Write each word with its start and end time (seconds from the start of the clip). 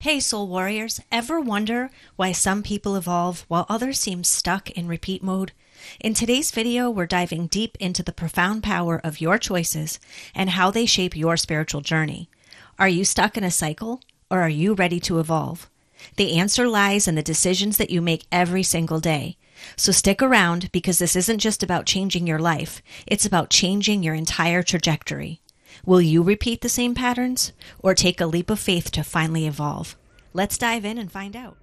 Hey, 0.00 0.20
Soul 0.20 0.46
Warriors, 0.46 1.00
ever 1.10 1.40
wonder 1.40 1.90
why 2.14 2.30
some 2.30 2.62
people 2.62 2.94
evolve 2.94 3.44
while 3.48 3.66
others 3.68 3.98
seem 3.98 4.22
stuck 4.22 4.70
in 4.70 4.86
repeat 4.86 5.24
mode? 5.24 5.50
In 5.98 6.14
today's 6.14 6.52
video, 6.52 6.88
we're 6.88 7.04
diving 7.04 7.48
deep 7.48 7.76
into 7.80 8.04
the 8.04 8.12
profound 8.12 8.62
power 8.62 9.00
of 9.02 9.20
your 9.20 9.38
choices 9.38 9.98
and 10.36 10.50
how 10.50 10.70
they 10.70 10.86
shape 10.86 11.16
your 11.16 11.36
spiritual 11.36 11.80
journey. 11.80 12.30
Are 12.78 12.88
you 12.88 13.04
stuck 13.04 13.36
in 13.36 13.42
a 13.42 13.50
cycle 13.50 14.00
or 14.30 14.40
are 14.40 14.48
you 14.48 14.74
ready 14.74 15.00
to 15.00 15.18
evolve? 15.18 15.68
The 16.14 16.38
answer 16.38 16.68
lies 16.68 17.08
in 17.08 17.16
the 17.16 17.20
decisions 17.22 17.76
that 17.78 17.90
you 17.90 18.00
make 18.00 18.24
every 18.30 18.62
single 18.62 19.00
day. 19.00 19.36
So 19.74 19.90
stick 19.90 20.22
around 20.22 20.70
because 20.70 21.00
this 21.00 21.16
isn't 21.16 21.40
just 21.40 21.64
about 21.64 21.86
changing 21.86 22.24
your 22.24 22.38
life, 22.38 22.82
it's 23.08 23.26
about 23.26 23.50
changing 23.50 24.04
your 24.04 24.14
entire 24.14 24.62
trajectory. 24.62 25.40
Will 25.88 26.02
you 26.02 26.22
repeat 26.22 26.60
the 26.60 26.68
same 26.68 26.94
patterns 26.94 27.52
or 27.78 27.94
take 27.94 28.20
a 28.20 28.26
leap 28.26 28.50
of 28.50 28.60
faith 28.60 28.90
to 28.90 29.02
finally 29.02 29.46
evolve? 29.46 29.96
Let's 30.34 30.58
dive 30.58 30.84
in 30.84 30.98
and 30.98 31.10
find 31.10 31.34
out. 31.34 31.56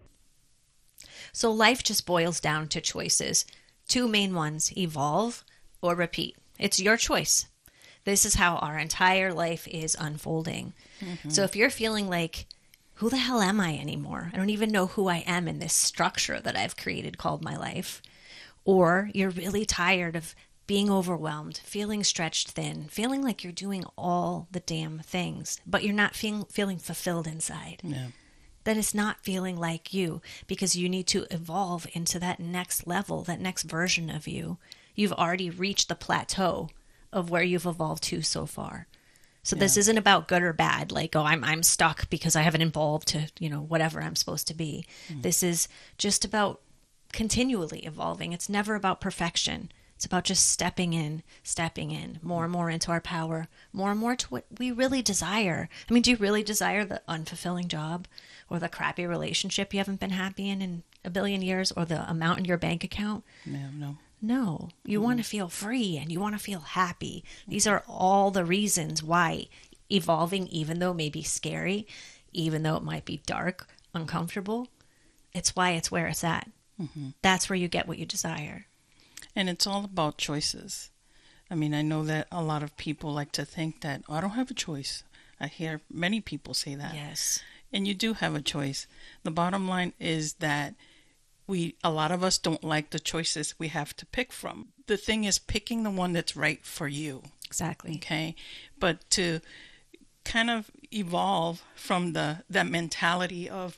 So, 1.32 1.52
life 1.52 1.84
just 1.84 2.08
boils 2.08 2.40
down 2.40 2.68
to 2.70 2.82
choices 2.82 3.46
two 3.88 4.08
main 4.08 4.34
ones 4.34 4.76
evolve 4.76 5.44
or 5.80 5.94
repeat. 5.94 6.38
It's 6.58 6.80
your 6.80 6.98
choice. 6.98 7.46
This 8.04 8.26
is 8.26 8.34
how 8.34 8.56
our 8.56 8.80
entire 8.80 9.32
life 9.32 9.68
is 9.68 9.96
unfolding. 10.00 10.74
Mm-hmm. 11.02 11.30
So, 11.30 11.44
if 11.44 11.56
you're 11.56 11.70
feeling 11.70 12.10
like, 12.10 12.48
who 12.96 13.12
the 13.12 13.18
hell 13.18 13.42
am 13.42 13.60
I 13.60 13.78
anymore? 13.78 14.32
I 14.34 14.38
don't 14.38 14.50
even 14.50 14.72
know 14.72 14.88
who 14.88 15.08
I 15.08 15.18
am 15.28 15.48
in 15.48 15.60
this 15.60 15.76
structure 15.76 16.40
that 16.40 16.58
I've 16.58 16.78
created 16.78 17.20
called 17.20 17.44
my 17.44 17.56
life. 17.56 18.02
Or 18.64 19.12
you're 19.14 19.30
really 19.30 19.66
tired 19.66 20.16
of 20.16 20.34
being 20.68 20.90
overwhelmed, 20.90 21.58
feeling 21.64 22.04
stretched 22.04 22.52
thin, 22.52 22.86
feeling 22.86 23.22
like 23.22 23.44
you're 23.44 23.54
doing 23.54 23.86
all 23.98 24.48
the 24.52 24.60
damn 24.60 25.00
things, 25.00 25.60
but 25.66 25.84
you're 25.84 25.94
not 25.94 26.16
feeling 26.16 26.46
feeling 26.46 26.78
fulfilled 26.78 27.28
inside. 27.28 27.82
Yeah. 27.84 28.08
Then 28.64 28.80
it's 28.80 28.96
not 28.96 29.24
feeling 29.24 29.58
like 29.58 29.94
you 29.94 30.22
because 30.48 30.76
you 30.76 30.90
need 30.90 31.06
to 31.08 31.28
evolve 31.30 31.86
into 31.94 32.18
that 32.20 32.40
next 32.40 32.88
level, 32.88 33.22
that 33.24 33.40
next 33.40 33.64
version 33.64 34.10
of 34.10 34.28
you. 34.28 34.58
You've 34.96 35.14
already 35.14 35.52
reached 35.52 35.88
the 35.88 35.96
plateau 35.96 36.70
of 37.14 37.30
where 37.30 37.44
you've 37.44 37.68
evolved 37.68 38.04
to 38.04 38.24
so 38.24 38.48
far. 38.48 38.88
So 39.44 39.56
yeah. 39.56 39.60
this 39.60 39.78
isn't 39.78 39.98
about 40.00 40.28
good 40.28 40.42
or 40.42 40.54
bad, 40.54 40.92
like, 40.92 41.16
oh, 41.16 41.22
I'm 41.22 41.44
I'm 41.44 41.62
stuck 41.62 42.10
because 42.10 42.36
I 42.36 42.42
haven't 42.42 42.64
evolved 42.64 43.10
to, 43.10 43.30
you 43.40 43.50
know, 43.50 43.62
whatever 43.62 44.02
I'm 44.02 44.16
supposed 44.16 44.48
to 44.48 44.56
be. 44.56 44.88
Mm. 45.10 45.22
This 45.22 45.44
is 45.44 45.68
just 46.00 46.26
about 46.26 46.62
continually 47.14 47.86
evolving. 47.86 48.34
It's 48.34 48.50
never 48.50 48.74
about 48.74 49.00
perfection. 49.00 49.72
It's 49.96 50.06
about 50.06 50.26
just 50.26 50.50
stepping 50.50 50.94
in, 50.94 51.24
stepping 51.42 51.92
in 51.92 52.20
more 52.22 52.44
and 52.44 52.52
more 52.52 52.70
into 52.70 52.92
our 52.92 53.00
power, 53.00 53.48
more 53.72 53.92
and 53.92 54.00
more 54.00 54.16
to 54.16 54.28
what 54.28 54.46
we 54.58 54.72
really 54.72 55.02
desire. 55.02 55.70
I 55.90 55.94
mean, 55.94 56.04
do 56.04 56.12
you 56.12 56.18
really 56.18 56.44
desire 56.44 56.84
the 56.84 57.02
unfulfilling 57.08 57.68
job 57.68 58.08
or 58.50 58.60
the 58.60 58.68
crappy 58.68 59.06
relationship 59.06 59.74
you 59.74 59.80
haven't 59.80 60.02
been 60.02 60.10
happy 60.12 60.50
in 60.50 60.62
in 60.62 60.84
a 61.06 61.10
billion 61.10 61.42
years 61.42 61.72
or 61.72 61.86
the 61.86 62.10
amount 62.10 62.40
in 62.40 62.46
your 62.46 62.58
bank 62.58 62.84
account? 62.84 63.24
No, 63.46 63.70
no. 63.74 63.98
No, 64.22 64.70
you 64.84 64.98
mm-hmm. 64.98 65.06
want 65.06 65.18
to 65.20 65.24
feel 65.24 65.50
free 65.50 65.98
and 65.98 66.12
you 66.12 66.20
want 66.20 66.36
to 66.36 66.44
feel 66.44 66.62
happy. 66.62 67.24
These 67.48 67.68
are 67.68 67.84
all 67.88 68.32
the 68.32 68.46
reasons 68.46 69.04
why 69.04 69.48
evolving, 69.92 70.48
even 70.48 70.80
though 70.80 70.92
it 70.92 70.96
may 70.96 71.10
be 71.10 71.22
scary, 71.22 71.86
even 72.34 72.64
though 72.64 72.76
it 72.76 72.84
might 72.84 73.06
be 73.06 73.22
dark, 73.26 73.68
uncomfortable, 73.94 74.68
it's 75.34 75.56
why 75.56 75.72
it's 75.72 75.92
where 75.92 76.08
it's 76.08 76.24
at. 76.24 76.50
Mm-hmm. 76.82 77.10
That's 77.22 77.50
where 77.50 77.58
you 77.58 77.68
get 77.68 77.88
what 77.88 78.00
you 78.00 78.06
desire. 78.06 78.66
And 79.36 79.50
it's 79.50 79.68
all 79.68 79.84
about 79.84 80.18
choices. 80.18 80.90
I 81.50 81.56
mean, 81.56 81.74
I 81.74 81.82
know 81.82 82.04
that 82.04 82.28
a 82.32 82.42
lot 82.42 82.64
of 82.64 82.78
people 82.78 83.14
like 83.14 83.32
to 83.34 83.46
think 83.46 83.82
that 83.82 84.04
oh, 84.10 84.16
I 84.16 84.22
don't 84.22 84.32
have 84.32 84.52
a 84.52 84.56
choice. 84.56 85.04
I 85.40 85.48
hear 85.48 85.82
many 85.92 86.22
people 86.22 86.54
say 86.54 86.76
that. 86.76 86.96
Yes. 86.96 87.44
And 87.72 87.88
you 87.88 87.94
do 87.94 88.14
have 88.14 88.36
a 88.36 88.42
choice. 88.42 88.88
The 89.24 89.32
bottom 89.32 89.68
line 89.68 89.94
is 90.00 90.36
that 90.36 90.76
we 91.48 91.76
a 91.84 91.92
lot 91.92 92.12
of 92.12 92.24
us 92.24 92.38
don't 92.38 92.64
like 92.64 92.90
the 92.90 93.00
choices 93.00 93.54
we 93.60 93.68
have 93.68 93.96
to 93.98 94.06
pick 94.06 94.32
from. 94.32 94.70
The 94.88 94.98
thing 94.98 95.24
is 95.24 95.38
picking 95.38 95.84
the 95.84 95.92
one 95.92 96.14
that's 96.14 96.36
right 96.36 96.64
for 96.66 96.88
you. 96.88 97.24
Exactly. 97.46 97.96
Okay? 97.96 98.36
But 98.80 99.08
to 99.12 99.42
kind 100.24 100.50
of 100.50 100.72
evolve 100.92 101.64
from 101.76 102.14
the 102.14 102.44
that 102.50 102.68
mentality 102.68 103.50
of, 103.50 103.78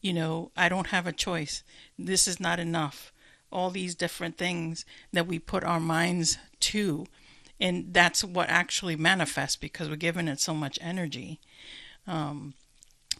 you 0.00 0.12
know, 0.12 0.50
I 0.56 0.68
don't 0.68 0.88
have 0.88 1.06
a 1.06 1.12
choice. 1.12 1.62
This 1.98 2.28
is 2.28 2.38
not 2.38 2.60
enough 2.60 3.12
all 3.50 3.70
these 3.70 3.94
different 3.94 4.36
things 4.36 4.84
that 5.12 5.26
we 5.26 5.38
put 5.38 5.64
our 5.64 5.80
minds 5.80 6.38
to. 6.60 7.06
And 7.60 7.92
that's 7.92 8.22
what 8.22 8.48
actually 8.48 8.96
manifests 8.96 9.56
because 9.56 9.88
we're 9.88 9.96
giving 9.96 10.28
it 10.28 10.40
so 10.40 10.54
much 10.54 10.78
energy. 10.80 11.40
Um, 12.06 12.54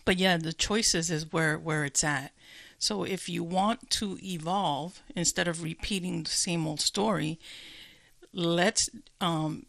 but 0.04 0.16
yeah, 0.16 0.36
the 0.36 0.52
choices 0.52 1.10
is 1.10 1.32
where, 1.32 1.58
where 1.58 1.84
it's 1.84 2.04
at. 2.04 2.32
So 2.78 3.02
if 3.02 3.28
you 3.28 3.42
want 3.42 3.90
to 3.90 4.18
evolve 4.22 5.02
instead 5.16 5.48
of 5.48 5.62
repeating 5.62 6.22
the 6.22 6.30
same 6.30 6.66
old 6.66 6.80
story, 6.80 7.38
let's 8.32 8.88
um, 9.20 9.66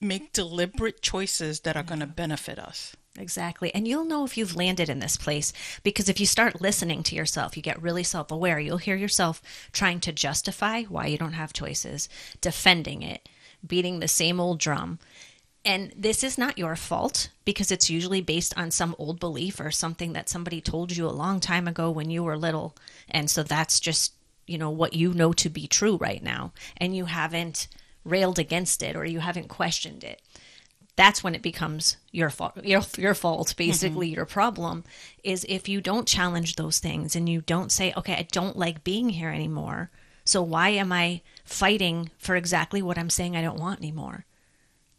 make 0.00 0.32
deliberate 0.32 1.00
choices 1.00 1.60
that 1.60 1.76
are 1.76 1.82
going 1.82 2.00
to 2.00 2.06
benefit 2.06 2.58
us. 2.58 2.94
Exactly. 3.16 3.72
And 3.74 3.86
you'll 3.86 4.04
know 4.04 4.24
if 4.24 4.36
you've 4.36 4.56
landed 4.56 4.88
in 4.88 4.98
this 4.98 5.16
place 5.16 5.52
because 5.84 6.08
if 6.08 6.18
you 6.18 6.26
start 6.26 6.60
listening 6.60 7.02
to 7.04 7.14
yourself, 7.14 7.56
you 7.56 7.62
get 7.62 7.80
really 7.80 8.02
self 8.02 8.30
aware. 8.32 8.58
You'll 8.58 8.78
hear 8.78 8.96
yourself 8.96 9.40
trying 9.72 10.00
to 10.00 10.12
justify 10.12 10.82
why 10.82 11.06
you 11.06 11.18
don't 11.18 11.34
have 11.34 11.52
choices, 11.52 12.08
defending 12.40 13.02
it, 13.02 13.28
beating 13.64 14.00
the 14.00 14.08
same 14.08 14.40
old 14.40 14.58
drum. 14.58 14.98
And 15.64 15.92
this 15.96 16.22
is 16.24 16.36
not 16.36 16.58
your 16.58 16.76
fault 16.76 17.30
because 17.44 17.70
it's 17.70 17.88
usually 17.88 18.20
based 18.20 18.52
on 18.58 18.70
some 18.70 18.96
old 18.98 19.20
belief 19.20 19.60
or 19.60 19.70
something 19.70 20.12
that 20.12 20.28
somebody 20.28 20.60
told 20.60 20.94
you 20.94 21.06
a 21.06 21.10
long 21.10 21.40
time 21.40 21.68
ago 21.68 21.90
when 21.90 22.10
you 22.10 22.24
were 22.24 22.36
little. 22.36 22.74
And 23.08 23.30
so 23.30 23.42
that's 23.42 23.80
just, 23.80 24.12
you 24.46 24.58
know, 24.58 24.70
what 24.70 24.92
you 24.92 25.14
know 25.14 25.32
to 25.34 25.48
be 25.48 25.66
true 25.66 25.96
right 25.96 26.22
now. 26.22 26.52
And 26.76 26.94
you 26.94 27.06
haven't 27.06 27.68
railed 28.04 28.38
against 28.38 28.82
it 28.82 28.96
or 28.96 29.06
you 29.06 29.20
haven't 29.20 29.48
questioned 29.48 30.04
it 30.04 30.20
that's 30.96 31.24
when 31.24 31.34
it 31.34 31.42
becomes 31.42 31.96
your 32.12 32.30
fault 32.30 32.52
your, 32.64 32.82
your 32.96 33.14
fault 33.14 33.54
basically 33.56 34.08
mm-hmm. 34.08 34.16
your 34.16 34.26
problem 34.26 34.84
is 35.22 35.44
if 35.48 35.68
you 35.68 35.80
don't 35.80 36.06
challenge 36.06 36.56
those 36.56 36.78
things 36.78 37.16
and 37.16 37.28
you 37.28 37.40
don't 37.40 37.72
say 37.72 37.92
okay 37.96 38.14
i 38.14 38.26
don't 38.30 38.56
like 38.56 38.84
being 38.84 39.10
here 39.10 39.30
anymore 39.30 39.90
so 40.24 40.42
why 40.42 40.70
am 40.70 40.92
i 40.92 41.20
fighting 41.44 42.10
for 42.18 42.36
exactly 42.36 42.82
what 42.82 42.98
i'm 42.98 43.10
saying 43.10 43.36
i 43.36 43.42
don't 43.42 43.60
want 43.60 43.80
anymore? 43.80 44.24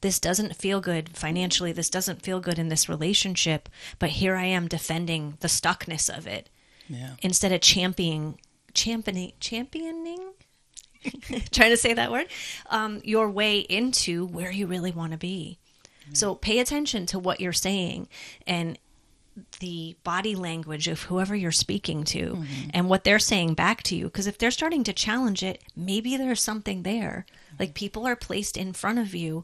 This 0.02 0.20
doesn't 0.20 0.56
feel 0.56 0.82
good 0.82 1.18
financially. 1.18 1.72
This 1.72 1.90
doesn't 1.90 2.22
feel 2.22 2.40
good 2.40 2.60
in 2.60 2.70
this 2.70 2.88
relationship 2.90 3.70
but 3.98 4.10
here 4.10 4.36
i 4.36 4.46
am 4.46 4.68
defending 4.68 5.38
the 5.40 5.48
stuckness 5.48 6.16
of 6.16 6.28
it 6.28 6.50
yeah. 6.88 7.12
instead 7.22 7.52
of 7.52 7.62
championing 7.62 8.38
championing 8.74 9.32
championing? 9.40 10.34
Trying 11.52 11.70
to 11.70 11.78
say 11.78 11.94
that 11.94 12.12
word? 12.12 12.28
Um, 12.70 13.00
your 13.04 13.30
way 13.30 13.60
into 13.60 14.26
where 14.26 14.52
you 14.52 14.68
really 14.68 14.92
want 14.92 15.12
to 15.12 15.18
be 15.18 15.60
so 16.14 16.36
pay 16.36 16.60
attention 16.60 17.06
to 17.08 17.20
what 17.20 17.40
you're 17.40 17.54
saying 17.54 18.08
and 18.46 18.78
the 19.60 19.96
body 20.04 20.36
language 20.36 20.88
of 20.88 21.04
whoever 21.04 21.36
you're 21.36 21.52
speaking 21.52 22.04
to 22.06 22.32
mm-hmm. 22.32 22.70
and 22.74 22.90
what 22.90 23.04
they're 23.04 23.20
saying 23.20 23.54
back 23.54 23.84
to 23.84 23.96
you. 23.96 24.06
Because 24.06 24.28
if 24.28 24.38
they're 24.38 24.52
starting 24.52 24.84
to 24.86 24.94
challenge 24.94 25.44
it, 25.44 25.62
maybe 25.76 26.16
there's 26.16 26.42
something 26.42 26.84
there. 26.84 27.26
Mm-hmm. 27.28 27.56
Like 27.60 27.74
people 27.74 28.08
are 28.08 28.16
placed 28.16 28.56
in 28.56 28.74
front 28.74 29.00
of 29.00 29.14
you 29.14 29.44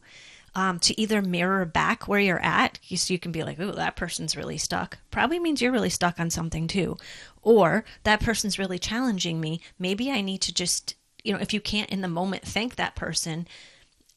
um, 0.56 0.80
to 0.80 1.00
either 1.00 1.22
mirror 1.22 1.66
back 1.66 2.08
where 2.08 2.20
you're 2.20 2.44
at, 2.44 2.80
so 2.96 3.14
you 3.14 3.20
can 3.20 3.32
be 3.32 3.44
like, 3.44 3.60
"Oh, 3.60 3.72
that 3.72 3.96
person's 3.96 4.36
really 4.36 4.58
stuck." 4.58 4.98
Probably 5.10 5.40
means 5.40 5.62
you're 5.62 5.72
really 5.72 5.90
stuck 5.90 6.20
on 6.20 6.30
something 6.30 6.68
too, 6.68 6.98
or 7.42 7.86
that 8.04 8.20
person's 8.20 8.60
really 8.60 8.78
challenging 8.78 9.40
me. 9.40 9.62
Maybe 9.80 10.12
I 10.12 10.20
need 10.20 10.42
to 10.42 10.54
just, 10.54 10.96
you 11.24 11.34
know, 11.34 11.40
if 11.40 11.54
you 11.54 11.62
can't 11.62 11.90
in 11.90 12.02
the 12.02 12.10
moment 12.10 12.44
thank 12.44 12.76
that 12.76 12.96
person, 12.96 13.48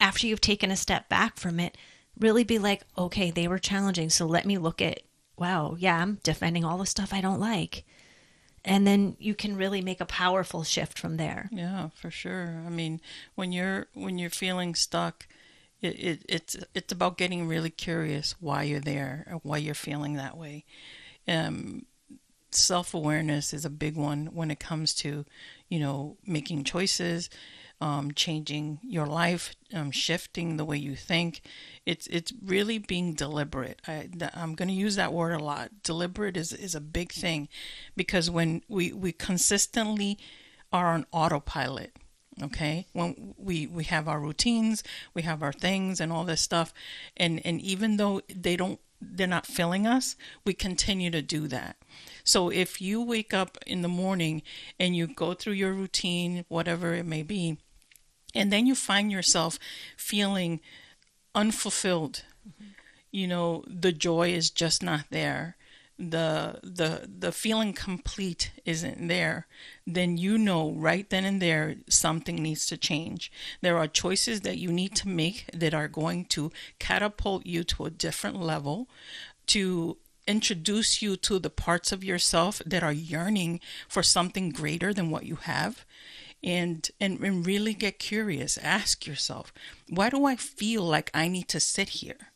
after 0.01 0.27
you've 0.27 0.41
taken 0.41 0.71
a 0.71 0.75
step 0.75 1.07
back 1.07 1.37
from 1.37 1.57
it, 1.59 1.77
really 2.19 2.43
be 2.43 2.59
like, 2.59 2.83
okay, 2.97 3.31
they 3.31 3.47
were 3.47 3.59
challenging. 3.59 4.09
So 4.09 4.25
let 4.25 4.45
me 4.45 4.57
look 4.57 4.81
at, 4.81 5.01
wow, 5.37 5.75
yeah, 5.77 6.01
I'm 6.01 6.19
defending 6.23 6.63
all 6.63 6.77
the 6.77 6.85
stuff 6.85 7.13
I 7.13 7.21
don't 7.21 7.39
like. 7.39 7.85
And 8.63 8.87
then 8.87 9.15
you 9.19 9.35
can 9.35 9.55
really 9.55 9.81
make 9.81 10.01
a 10.01 10.05
powerful 10.05 10.63
shift 10.63 10.97
from 10.97 11.17
there. 11.17 11.49
Yeah, 11.51 11.89
for 11.93 12.09
sure. 12.09 12.63
I 12.65 12.69
mean, 12.69 12.99
when 13.35 13.51
you're 13.51 13.87
when 13.93 14.17
you're 14.17 14.31
feeling 14.31 14.73
stuck, 14.73 15.27
it, 15.81 15.99
it 15.99 16.25
it's 16.27 16.57
it's 16.73 16.91
about 16.91 17.17
getting 17.17 17.47
really 17.47 17.69
curious 17.69 18.35
why 18.39 18.63
you're 18.63 18.79
there 18.79 19.27
or 19.29 19.39
why 19.43 19.57
you're 19.57 19.75
feeling 19.75 20.15
that 20.15 20.35
way. 20.35 20.65
Um, 21.27 21.85
self 22.49 22.95
awareness 22.95 23.53
is 23.53 23.65
a 23.65 23.69
big 23.69 23.95
one 23.95 24.27
when 24.27 24.49
it 24.49 24.59
comes 24.59 24.95
to, 24.95 25.25
you 25.69 25.79
know, 25.79 26.17
making 26.25 26.63
choices 26.63 27.29
um, 27.81 28.11
changing 28.13 28.79
your 28.83 29.05
life, 29.05 29.55
um, 29.73 29.91
shifting 29.91 30.57
the 30.57 30.65
way 30.65 30.77
you 30.77 30.95
think. 30.95 31.41
It's 31.85 32.07
it's 32.07 32.33
really 32.43 32.77
being 32.77 33.13
deliberate. 33.13 33.81
I, 33.87 34.09
am 34.33 34.55
going 34.55 34.69
to 34.69 34.73
use 34.73 34.95
that 34.95 35.13
word 35.13 35.33
a 35.33 35.43
lot. 35.43 35.83
Deliberate 35.83 36.37
is, 36.37 36.53
is 36.53 36.75
a 36.75 36.81
big 36.81 37.11
thing 37.11 37.47
because 37.95 38.29
when 38.29 38.61
we, 38.67 38.93
we 38.93 39.11
consistently 39.11 40.17
are 40.71 40.87
on 40.87 41.05
autopilot, 41.11 41.95
okay 42.43 42.85
when 42.91 43.33
we 43.37 43.65
we 43.65 43.85
have 43.85 44.09
our 44.09 44.19
routines 44.19 44.83
we 45.13 45.21
have 45.21 45.41
our 45.41 45.53
things 45.53 46.01
and 46.01 46.11
all 46.11 46.25
this 46.25 46.41
stuff 46.41 46.73
and 47.15 47.41
and 47.45 47.61
even 47.61 47.95
though 47.95 48.19
they 48.27 48.57
don't 48.57 48.81
they're 49.01 49.27
not 49.27 49.45
filling 49.45 49.85
us, 49.85 50.15
we 50.45 50.53
continue 50.53 51.11
to 51.11 51.21
do 51.21 51.47
that. 51.47 51.77
So 52.25 52.49
if 52.49 52.81
you 52.81 53.01
wake 53.01 53.33
up 53.33 53.57
in 53.65 53.81
the 53.81 53.87
morning 53.87 54.41
and 54.77 54.95
you 54.95 55.07
go 55.07 55.33
through 55.33 55.53
your 55.53 55.71
routine, 55.71 56.43
whatever 56.49 56.93
it 56.93 57.05
may 57.05 57.23
be, 57.23 57.57
and 58.33 58.51
then 58.51 58.67
you 58.67 58.75
find 58.75 59.09
yourself 59.09 59.57
feeling 59.95 60.59
unfulfilled, 61.33 62.23
mm-hmm. 62.45 62.71
you 63.11 63.27
know, 63.27 63.63
the 63.67 63.93
joy 63.93 64.33
is 64.33 64.49
just 64.49 64.83
not 64.83 65.05
there 65.09 65.55
the 65.97 66.59
the 66.61 67.09
the 67.19 67.31
feeling 67.31 67.71
complete 67.71 68.51
isn't 68.65 69.07
there 69.07 69.47
then 69.87 70.17
you 70.17 70.37
know 70.37 70.73
right 70.73 71.09
then 71.09 71.23
and 71.23 71.41
there 71.41 71.75
something 71.87 72.35
needs 72.35 72.65
to 72.65 72.75
change 72.75 73.31
there 73.61 73.77
are 73.77 73.87
choices 73.87 74.41
that 74.41 74.57
you 74.57 74.71
need 74.71 74.93
to 74.93 75.07
make 75.07 75.45
that 75.53 75.73
are 75.73 75.87
going 75.87 76.25
to 76.25 76.51
catapult 76.79 77.45
you 77.45 77.63
to 77.63 77.85
a 77.85 77.89
different 77.89 78.35
level 78.41 78.89
to 79.47 79.95
introduce 80.27 81.01
you 81.01 81.15
to 81.17 81.39
the 81.39 81.49
parts 81.49 81.91
of 81.91 82.03
yourself 82.03 82.61
that 82.65 82.83
are 82.83 82.91
yearning 82.91 83.59
for 83.87 84.03
something 84.03 84.49
greater 84.49 84.93
than 84.93 85.09
what 85.09 85.25
you 85.25 85.35
have. 85.35 85.85
And, 86.43 86.87
and 87.01 87.19
and 87.21 87.43
really 87.43 87.73
get 87.73 87.97
curious. 87.97 88.59
Ask 88.59 89.07
yourself 89.07 89.51
why 89.89 90.11
do 90.11 90.25
i 90.25 90.35
feel 90.35 90.83
like 90.83 91.09
i 91.11 91.27
need 91.27 91.47
to 91.47 91.59
sit 91.59 91.89
here? 91.89 92.29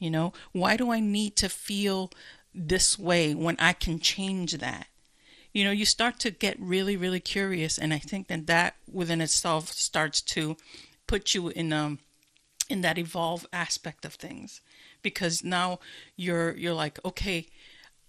You 0.00 0.10
know 0.10 0.32
why 0.50 0.76
do 0.76 0.90
i 0.90 0.98
need 0.98 1.36
to 1.36 1.48
feel 1.48 2.10
this 2.54 2.98
way 2.98 3.34
when 3.34 3.56
I 3.60 3.72
can 3.74 4.00
change 4.00 4.52
that? 4.54 4.88
You 5.52 5.64
know, 5.64 5.70
you 5.70 5.86
start 5.86 6.18
to 6.20 6.30
get 6.30 6.56
really, 6.60 6.96
really 6.96 7.20
curious, 7.20 7.78
and 7.78 7.94
I 7.94 7.98
think 7.98 8.28
that 8.28 8.46
that 8.46 8.76
within 8.90 9.20
itself 9.20 9.72
starts 9.72 10.20
to 10.22 10.56
put 11.06 11.34
you 11.34 11.48
in 11.48 11.72
um 11.72 12.00
in 12.68 12.82
that 12.82 12.98
evolve 12.98 13.46
aspect 13.52 14.04
of 14.04 14.14
things, 14.14 14.60
because 15.02 15.44
now 15.44 15.78
you're 16.16 16.56
you're 16.56 16.74
like, 16.74 16.98
okay, 17.04 17.46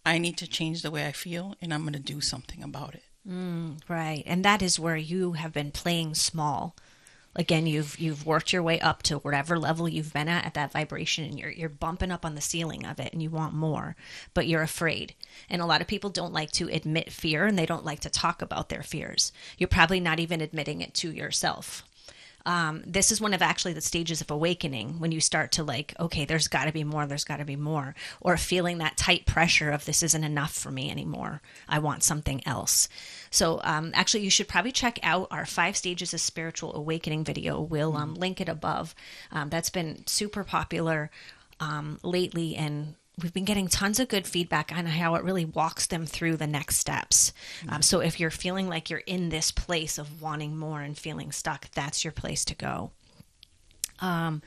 I 0.06 0.18
need 0.18 0.38
to 0.38 0.48
change 0.48 0.82
the 0.82 0.92
way 0.92 1.06
I 1.06 1.12
feel, 1.12 1.56
and 1.62 1.74
I'm 1.74 1.82
going 1.82 1.94
to 1.94 2.00
do 2.00 2.22
something 2.22 2.64
about 2.64 2.96
it. 2.96 3.04
Mm, 3.28 3.80
right, 3.88 4.24
and 4.26 4.44
that 4.46 4.62
is 4.62 4.80
where 4.80 4.98
you 4.98 5.34
have 5.34 5.54
been 5.54 5.72
playing 5.72 6.16
small. 6.16 6.76
Again 7.36 7.68
you've 7.68 8.00
you've 8.00 8.26
worked 8.26 8.52
your 8.52 8.64
way 8.64 8.80
up 8.80 9.04
to 9.04 9.20
whatever 9.20 9.60
level 9.60 9.88
you've 9.88 10.12
been 10.12 10.28
at 10.28 10.46
at 10.46 10.56
that 10.56 10.72
vibration 10.72 11.24
and 11.26 11.40
you're 11.40 11.52
you're 11.52 11.70
bumping 11.70 12.12
up 12.12 12.26
on 12.26 12.34
the 12.34 12.42
ceiling 12.42 12.86
of 12.86 13.00
it 13.00 13.14
and 13.14 13.22
you 13.22 13.30
want 13.30 13.54
more. 13.54 13.96
But 14.34 14.48
you're 14.48 14.64
afraid. 14.64 15.14
And 15.48 15.62
a 15.62 15.66
lot 15.68 15.80
of 15.80 15.88
people 15.88 16.10
don't 16.10 16.34
like 16.34 16.52
to 16.54 16.68
admit 16.70 17.12
fear 17.12 17.46
and 17.46 17.58
they 17.58 17.68
don't 17.68 17.86
like 17.86 18.00
to 18.02 18.10
talk 18.10 18.42
about 18.42 18.70
their 18.70 18.82
fears. 18.82 19.32
You're 19.60 19.68
probably 19.68 20.00
not 20.00 20.20
even 20.20 20.42
admitting 20.42 20.82
it 20.82 20.96
to 20.96 21.12
yourself 21.12 21.84
um, 22.46 22.84
this 22.86 23.12
is 23.12 23.22
one 23.22 23.34
of 23.34 23.42
actually 23.42 23.74
the 23.74 23.82
stages 23.82 24.22
of 24.22 24.32
awakening 24.32 25.00
when 25.00 25.12
you 25.12 25.20
start 25.20 25.52
to 25.54 25.64
like 25.64 25.94
okay 26.00 26.26
there's 26.26 26.48
got 26.48 26.66
to 26.66 26.72
be 26.72 26.84
more 26.84 27.06
there's 27.06 27.24
got 27.24 27.38
to 27.38 27.46
be 27.46 27.56
more 27.56 27.96
or 28.22 28.38
feeling 28.38 28.78
that 28.78 28.98
tight 28.98 29.26
pressure 29.26 29.72
of 29.72 29.86
this 29.86 30.04
isn't 30.04 30.24
enough 30.24 30.54
for 30.54 30.72
me 30.72 30.90
anymore. 30.90 31.42
I 31.68 31.80
want 31.80 32.04
something 32.04 32.46
else. 32.46 32.90
So 33.32 33.60
um, 33.64 33.92
actually 33.94 34.24
you 34.24 34.30
should 34.30 34.48
probably 34.48 34.72
check 34.72 35.00
out 35.04 35.28
our 35.32 35.46
five 35.46 35.78
stages 35.78 36.14
of 36.14 36.22
spiritual 36.22 36.76
awakening 36.76 37.24
video. 37.24 37.62
We'll 37.62 37.96
um, 37.96 38.16
link 38.16 38.42
it 38.42 38.50
above. 38.50 38.96
Um, 39.32 39.50
that's 39.50 39.70
been 39.70 40.06
super 40.08 40.44
popular 40.44 41.12
um, 41.60 42.00
lately 42.04 42.56
and 42.56 42.96
we've 43.22 43.34
been 43.34 43.46
getting 43.46 43.68
tons 43.68 44.00
of 44.00 44.08
good 44.08 44.28
feedback 44.28 44.72
on 44.76 44.86
how 44.86 45.16
it 45.16 45.24
really 45.24 45.46
walks 45.46 45.88
them 45.88 46.06
through 46.06 46.38
the 46.38 46.48
next 46.48 46.78
steps. 46.78 47.34
Mm-hmm. 47.62 47.76
Um, 47.76 47.82
so 47.82 48.00
if 48.00 48.20
you're 48.20 48.32
feeling 48.32 48.68
like 48.68 48.90
you're 48.90 49.00
in 49.00 49.30
this 49.30 49.52
place 49.52 49.98
of 49.98 50.22
wanting 50.22 50.58
more 50.58 50.82
and 50.82 50.98
feeling 50.98 51.32
stuck, 51.32 51.70
that's 51.72 52.04
your 52.04 52.14
place 52.14 52.44
to 52.46 52.56
go. 52.56 52.92
Um, 54.00 54.42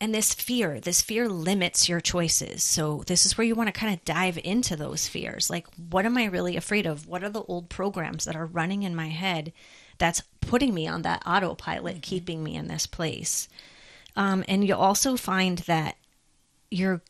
and 0.00 0.14
this 0.14 0.34
fear, 0.34 0.78
this 0.78 1.00
fear 1.00 1.28
limits 1.28 1.88
your 1.88 2.00
choices. 2.00 2.62
So 2.62 3.02
this 3.06 3.24
is 3.24 3.38
where 3.38 3.46
you 3.46 3.54
want 3.54 3.68
to 3.68 3.72
kind 3.72 3.94
of 3.94 4.04
dive 4.04 4.38
into 4.44 4.76
those 4.76 5.08
fears. 5.08 5.48
Like, 5.48 5.66
what 5.90 6.04
am 6.04 6.18
I 6.18 6.26
really 6.26 6.56
afraid 6.56 6.86
of? 6.86 7.06
What 7.06 7.24
are 7.24 7.30
the 7.30 7.42
old 7.44 7.70
programs 7.70 8.24
that 8.24 8.36
are 8.36 8.46
running 8.46 8.82
in 8.82 8.94
my 8.94 9.08
head 9.08 9.54
that's 9.98 10.22
putting 10.42 10.74
me 10.74 10.86
on 10.86 11.02
that 11.02 11.22
autopilot, 11.26 11.94
mm-hmm. 11.94 12.00
keeping 12.00 12.44
me 12.44 12.56
in 12.56 12.68
this 12.68 12.86
place? 12.86 13.48
Um, 14.16 14.44
and 14.48 14.66
you'll 14.66 14.78
also 14.78 15.16
find 15.16 15.58
that 15.60 15.96
you're 16.70 17.02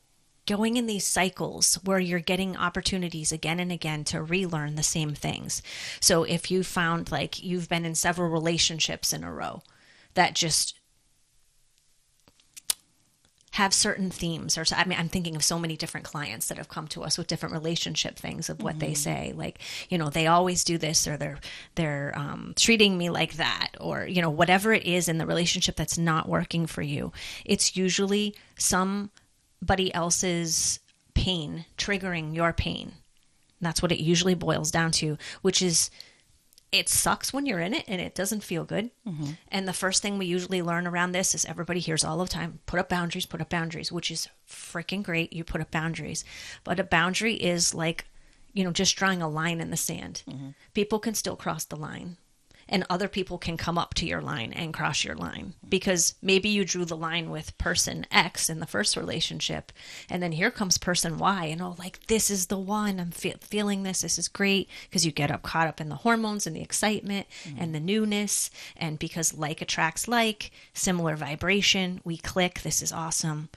going 0.47 0.77
in 0.77 0.87
these 0.87 1.07
cycles 1.07 1.75
where 1.85 1.99
you're 1.99 2.21
getting 2.21 2.57
opportunities 2.57 3.33
again 3.33 3.61
and 3.61 3.73
again 3.73 4.05
to 4.05 4.23
relearn 4.23 4.77
the 4.77 4.83
same 4.83 5.15
things. 5.15 5.63
So 6.01 6.23
if 6.23 6.51
you 6.51 6.63
found 6.63 7.11
like 7.11 7.43
you've 7.43 7.69
been 7.69 7.85
in 7.85 7.95
several 7.95 8.31
relationships 8.31 9.13
in 9.13 9.25
a 9.25 9.33
row 9.33 9.63
that 10.15 10.35
just 10.35 10.79
have 13.57 13.73
certain 13.73 14.11
themes 14.11 14.59
or 14.59 14.67
I 14.75 14.85
mean 14.85 14.99
I'm 14.99 15.09
thinking 15.09 15.35
of 15.35 15.43
so 15.43 15.59
many 15.59 15.79
different 15.79 16.05
clients 16.05 16.49
that 16.49 16.59
have 16.59 16.69
come 16.69 16.89
to 16.89 17.03
us 17.03 17.17
with 17.17 17.27
different 17.27 17.55
relationship 17.55 18.17
things 18.17 18.51
of 18.51 18.63
what 18.63 18.73
mm-hmm. 18.73 18.89
they 18.89 18.95
say 18.95 19.33
like 19.35 19.61
you 19.89 19.97
know 19.97 20.11
they 20.11 20.27
always 20.27 20.63
do 20.63 20.77
this 20.77 21.09
or 21.09 21.17
they're 21.17 21.39
they're 21.75 22.13
um, 22.15 22.53
treating 22.55 22.99
me 22.99 23.09
like 23.09 23.37
that 23.37 23.71
or 23.81 24.07
you 24.07 24.21
know 24.21 24.29
whatever 24.29 24.75
it 24.75 24.85
is 24.85 25.09
in 25.09 25.17
the 25.17 25.25
relationship 25.25 25.75
that's 25.75 25.97
not 25.97 26.29
working 26.29 26.67
for 26.67 26.83
you 26.83 27.13
it's 27.47 27.79
usually 27.79 28.35
some 28.59 29.11
somebody 29.67 29.93
else's 29.93 30.79
pain 31.15 31.65
triggering 31.77 32.33
your 32.33 32.53
pain. 32.53 32.93
That's 33.61 33.83
what 33.83 33.91
it 33.91 33.99
usually 33.99 34.35
boils 34.35 34.71
down 34.71 34.93
to, 34.93 35.19
which 35.43 35.61
is 35.61 35.91
it 36.71 36.89
sucks 36.89 37.33
when 37.33 37.47
you're 37.47 37.59
in 37.59 37.75
it 37.75 37.85
and 37.89 38.01
it 38.01 38.15
doesn't 38.15 38.45
feel 38.45 38.65
good. 38.65 38.91
Mm-hmm. 39.09 39.31
And 39.49 39.67
the 39.67 39.73
first 39.73 40.03
thing 40.03 40.19
we 40.19 40.27
usually 40.27 40.63
learn 40.63 40.87
around 40.87 41.13
this 41.13 41.35
is 41.35 41.45
everybody 41.45 41.81
hears 41.81 42.05
all 42.05 42.19
the 42.19 42.29
time 42.29 42.61
put 42.67 42.79
up 42.79 42.89
boundaries, 42.89 43.27
put 43.27 43.41
up 43.41 43.51
boundaries, 43.51 43.91
which 43.91 44.13
is 44.13 44.29
freaking 44.49 45.03
great. 45.03 45.33
You 45.33 45.43
put 45.43 45.61
up 45.61 45.73
boundaries. 45.73 46.25
But 46.63 46.79
a 46.79 46.85
boundary 46.85 47.35
is 47.35 47.75
like, 47.75 48.05
you 48.53 48.63
know, 48.63 48.73
just 48.73 48.95
drawing 48.95 49.21
a 49.21 49.29
line 49.29 49.61
in 49.61 49.71
the 49.71 49.77
sand. 49.77 50.23
Mm-hmm. 50.29 50.51
People 50.75 51.01
can 51.01 51.15
still 51.15 51.35
cross 51.35 51.65
the 51.65 51.77
line 51.77 52.19
and 52.69 52.85
other 52.91 53.09
people 53.09 53.39
can 53.39 53.57
come 53.57 53.79
up 53.79 53.95
to 53.95 54.07
your 54.07 54.21
line 54.21 54.53
and 54.53 54.75
cross 54.75 55.05
your 55.05 55.15
line. 55.15 55.55
Because 55.69 56.15
maybe 56.21 56.49
you 56.49 56.65
drew 56.65 56.85
the 56.85 56.97
line 56.97 57.31
with 57.31 57.57
person 57.59 58.07
X 58.11 58.51
in 58.51 58.61
the 58.61 58.67
first 58.67 58.97
relationship 58.97 59.73
and 60.11 60.23
then 60.23 60.33
here 60.33 60.51
comes 60.51 60.79
person 60.79 61.19
Y 61.19 61.45
and 61.45 61.63
oh 61.63 61.77
like 61.79 62.07
this 62.07 62.31
is 62.31 62.47
the 62.47 62.59
one. 62.59 62.99
I'm 62.99 63.11
fe- 63.11 63.37
feeling 63.41 63.83
this. 63.83 64.01
This 64.01 64.19
is 64.19 64.29
great. 64.29 64.69
Because 64.89 65.07
you 65.07 65.13
get 65.13 65.31
up 65.31 65.43
caught 65.43 65.69
up 65.69 65.81
in 65.81 65.89
the 65.89 65.97
hormones 65.97 66.47
and 66.47 66.57
the 66.57 66.63
excitement 66.63 67.27
mm-hmm. 67.45 67.63
and 67.63 67.75
the 67.75 67.81
newness. 67.81 68.51
And 68.77 68.99
because 68.99 69.35
like 69.35 69.63
attracts 69.63 70.09
like 70.09 70.51
similar 70.75 71.17
vibration. 71.17 72.01
We 72.05 72.17
click. 72.17 72.63
This 72.63 72.83
is 72.83 72.93
awesome. 72.93 73.49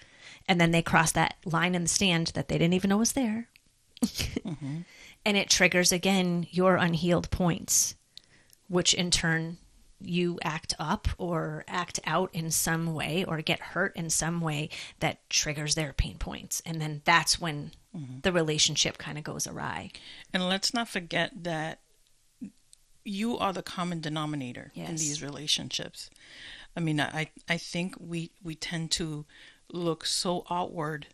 And 0.47 0.59
then 0.59 0.71
they 0.71 0.81
cross 0.81 1.11
that 1.13 1.35
line 1.45 1.75
in 1.75 1.83
the 1.83 1.87
stand 1.87 2.27
that 2.35 2.47
they 2.47 2.57
didn't 2.57 2.73
even 2.73 2.89
know 2.89 2.97
was 2.97 3.13
there. 3.13 3.47
Mm-hmm. 4.49 4.77
and 5.25 5.37
it 5.37 5.49
triggers 5.49 5.91
again 5.91 6.47
your 6.49 6.77
unhealed 6.77 7.29
points 7.29 7.95
which 8.69 8.93
in 8.93 9.11
turn 9.11 9.57
you 10.01 10.39
act 10.43 10.73
up 10.79 11.09
or 11.17 11.65
act 11.67 11.99
out 12.05 12.29
in 12.33 12.51
some 12.51 12.93
way 12.93 13.25
or 13.27 13.41
get 13.41 13.59
hurt 13.59 13.95
in 13.95 14.09
some 14.09 14.39
way 14.39 14.69
that 14.99 15.29
triggers 15.29 15.75
their 15.75 15.91
pain 15.93 16.17
points. 16.17 16.61
And 16.65 16.81
then 16.81 17.01
that's 17.03 17.39
when 17.39 17.71
mm-hmm. 17.95 18.19
the 18.21 18.31
relationship 18.31 18.97
kind 18.97 19.17
of 19.17 19.23
goes 19.23 19.45
awry. 19.45 19.91
And 20.33 20.47
let's 20.47 20.73
not 20.73 20.87
forget 20.87 21.43
that 21.43 21.79
you 23.03 23.37
are 23.37 23.51
the 23.51 23.63
common 23.63 23.99
denominator 23.99 24.71
yes. 24.73 24.89
in 24.89 24.95
these 24.95 25.21
relationships. 25.21 26.09
I 26.77 26.79
mean, 26.79 27.01
I, 27.01 27.29
I 27.49 27.57
think 27.57 27.95
we, 27.99 28.31
we 28.43 28.55
tend 28.55 28.91
to 28.91 29.25
look 29.71 30.05
so 30.05 30.45
outward. 30.49 31.07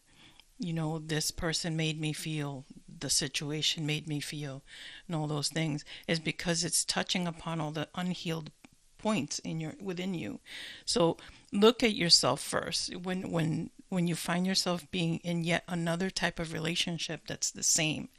You 0.59 0.73
know, 0.73 0.99
this 0.99 1.31
person 1.31 1.75
made 1.75 1.99
me 1.99 2.13
feel 2.13 2.65
the 2.99 3.09
situation 3.09 3.85
made 3.85 4.07
me 4.07 4.19
feel 4.19 4.63
and 5.07 5.15
all 5.15 5.27
those 5.27 5.49
things 5.49 5.83
is 6.07 6.19
because 6.19 6.63
it's 6.63 6.85
touching 6.85 7.27
upon 7.27 7.59
all 7.59 7.71
the 7.71 7.87
unhealed 7.95 8.51
points 8.97 9.39
in 9.39 9.59
your 9.59 9.73
within 9.81 10.13
you. 10.13 10.39
So 10.85 11.17
look 11.51 11.83
at 11.83 11.93
yourself 11.93 12.41
first. 12.41 12.95
When 12.95 13.31
when 13.31 13.69
when 13.89 14.07
you 14.07 14.15
find 14.15 14.47
yourself 14.47 14.89
being 14.91 15.17
in 15.17 15.43
yet 15.43 15.63
another 15.67 16.09
type 16.09 16.39
of 16.39 16.53
relationship 16.53 17.21
that's 17.27 17.51
the 17.51 17.63
same 17.63 18.09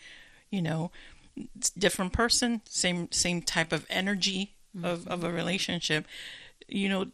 you 0.50 0.62
know 0.62 0.90
different 1.76 2.12
person 2.12 2.62
same 2.68 3.10
same 3.10 3.42
type 3.42 3.72
of 3.72 3.84
energy 3.90 4.54
of, 4.82 5.06
of 5.08 5.24
a 5.24 5.30
relationship 5.30 6.06
you 6.68 6.88
know 6.88 7.06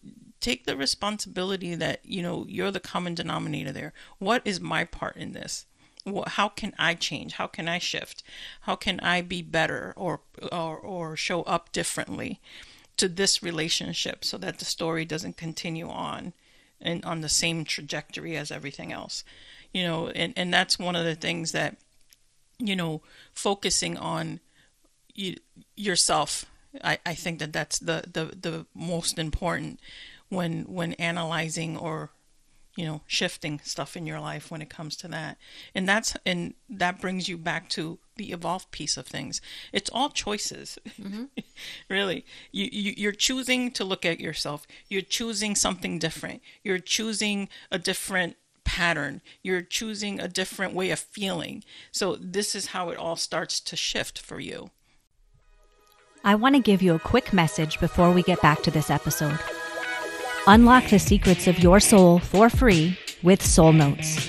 take 0.42 0.66
the 0.66 0.76
responsibility 0.76 1.74
that 1.74 2.00
you 2.04 2.20
know 2.20 2.44
you're 2.48 2.70
the 2.70 2.80
common 2.80 3.14
denominator 3.14 3.72
there. 3.72 3.92
What 4.18 4.42
is 4.44 4.60
my 4.60 4.84
part 4.84 5.16
in 5.16 5.32
this 5.32 5.66
how 6.26 6.48
can 6.48 6.74
I 6.78 6.94
change? 6.94 7.34
How 7.34 7.46
can 7.46 7.68
I 7.68 7.78
shift? 7.78 8.22
How 8.62 8.76
can 8.76 9.00
I 9.00 9.22
be 9.22 9.42
better 9.42 9.92
or 9.96 10.20
or 10.50 10.76
or 10.76 11.16
show 11.16 11.42
up 11.42 11.72
differently 11.72 12.40
to 12.96 13.08
this 13.08 13.42
relationship 13.42 14.24
so 14.24 14.36
that 14.38 14.58
the 14.58 14.64
story 14.64 15.04
doesn't 15.04 15.36
continue 15.36 15.88
on 15.88 16.32
and 16.80 17.04
on 17.04 17.20
the 17.20 17.28
same 17.28 17.64
trajectory 17.64 18.36
as 18.36 18.50
everything 18.50 18.92
else. 18.92 19.24
You 19.72 19.84
know, 19.84 20.08
and 20.08 20.32
and 20.36 20.52
that's 20.52 20.78
one 20.78 20.96
of 20.96 21.04
the 21.04 21.14
things 21.14 21.52
that 21.52 21.76
you 22.62 22.76
know, 22.76 23.02
focusing 23.34 23.96
on 23.96 24.40
you, 25.14 25.36
yourself. 25.76 26.46
I, 26.82 26.98
I 27.04 27.14
think 27.14 27.38
that 27.40 27.52
that's 27.52 27.78
the, 27.78 28.04
the, 28.10 28.36
the 28.40 28.66
most 28.74 29.18
important 29.18 29.80
when 30.28 30.62
when 30.62 30.94
analyzing 30.94 31.76
or 31.76 32.10
you 32.76 32.86
know 32.86 33.02
shifting 33.06 33.60
stuff 33.62 33.96
in 33.96 34.06
your 34.06 34.20
life 34.20 34.50
when 34.50 34.62
it 34.62 34.70
comes 34.70 34.96
to 34.96 35.08
that. 35.08 35.38
And 35.74 35.88
that's 35.88 36.16
and 36.24 36.54
that 36.70 37.00
brings 37.00 37.28
you 37.28 37.36
back 37.36 37.68
to 37.70 37.98
the 38.16 38.32
evolved 38.32 38.70
piece 38.70 38.96
of 38.96 39.06
things. 39.06 39.40
It's 39.72 39.90
all 39.90 40.08
choices. 40.08 40.78
Mm-hmm. 41.00 41.24
really. 41.88 42.24
You, 42.50 42.68
you 42.72 42.94
you're 42.96 43.12
choosing 43.12 43.70
to 43.72 43.84
look 43.84 44.04
at 44.04 44.20
yourself. 44.20 44.66
You're 44.88 45.02
choosing 45.02 45.54
something 45.54 45.98
different. 45.98 46.42
You're 46.62 46.78
choosing 46.78 47.48
a 47.70 47.78
different 47.78 48.36
pattern. 48.64 49.20
You're 49.42 49.62
choosing 49.62 50.20
a 50.20 50.28
different 50.28 50.74
way 50.74 50.90
of 50.90 50.98
feeling. 50.98 51.64
So 51.90 52.16
this 52.16 52.54
is 52.54 52.66
how 52.66 52.90
it 52.90 52.98
all 52.98 53.16
starts 53.16 53.60
to 53.60 53.76
shift 53.76 54.18
for 54.18 54.40
you. 54.40 54.70
I 56.24 56.36
want 56.36 56.54
to 56.54 56.60
give 56.60 56.82
you 56.82 56.94
a 56.94 57.00
quick 57.00 57.32
message 57.32 57.80
before 57.80 58.12
we 58.12 58.22
get 58.22 58.40
back 58.40 58.62
to 58.62 58.70
this 58.70 58.90
episode 58.90 59.40
Unlock 60.48 60.88
the 60.90 60.98
secrets 60.98 61.46
of 61.46 61.60
your 61.60 61.78
soul 61.78 62.18
for 62.18 62.50
free 62.50 62.98
with 63.22 63.40
Soul 63.40 63.72
Notes. 63.72 64.28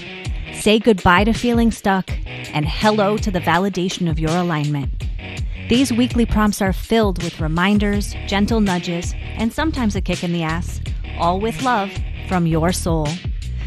Say 0.53 0.77
goodbye 0.77 1.23
to 1.23 1.33
feeling 1.33 1.71
stuck 1.71 2.11
and 2.53 2.67
hello 2.67 3.17
to 3.17 3.31
the 3.31 3.39
validation 3.39 4.07
of 4.07 4.19
your 4.19 4.29
alignment. 4.29 4.91
These 5.69 5.91
weekly 5.91 6.27
prompts 6.27 6.61
are 6.61 6.71
filled 6.71 7.23
with 7.23 7.39
reminders, 7.39 8.13
gentle 8.27 8.61
nudges, 8.61 9.15
and 9.15 9.51
sometimes 9.51 9.95
a 9.95 10.01
kick 10.01 10.23
in 10.23 10.33
the 10.33 10.43
ass, 10.43 10.79
all 11.17 11.39
with 11.39 11.63
love 11.63 11.91
from 12.27 12.45
your 12.45 12.71
soul. 12.71 13.07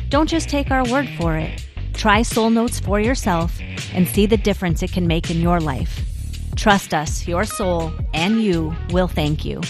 Don't 0.09 0.29
just 0.29 0.49
take 0.49 0.71
our 0.71 0.89
word 0.89 1.09
for 1.19 1.37
it. 1.37 1.67
Try 1.95 2.23
Soul 2.23 2.51
Notes 2.51 2.79
for 2.79 3.01
yourself 3.01 3.59
and 3.93 4.07
see 4.07 4.25
the 4.25 4.37
difference 4.37 4.85
it 4.85 4.93
can 4.93 5.09
make 5.09 5.33
in 5.33 5.41
your 5.41 5.59
life. 5.59 6.01
Trust 6.55 6.95
us, 6.95 7.27
your 7.27 7.45
soul 7.45 7.93
and 8.15 8.41
you 8.41 8.73
will 8.93 9.09
thank 9.09 9.45
you. 9.45 9.63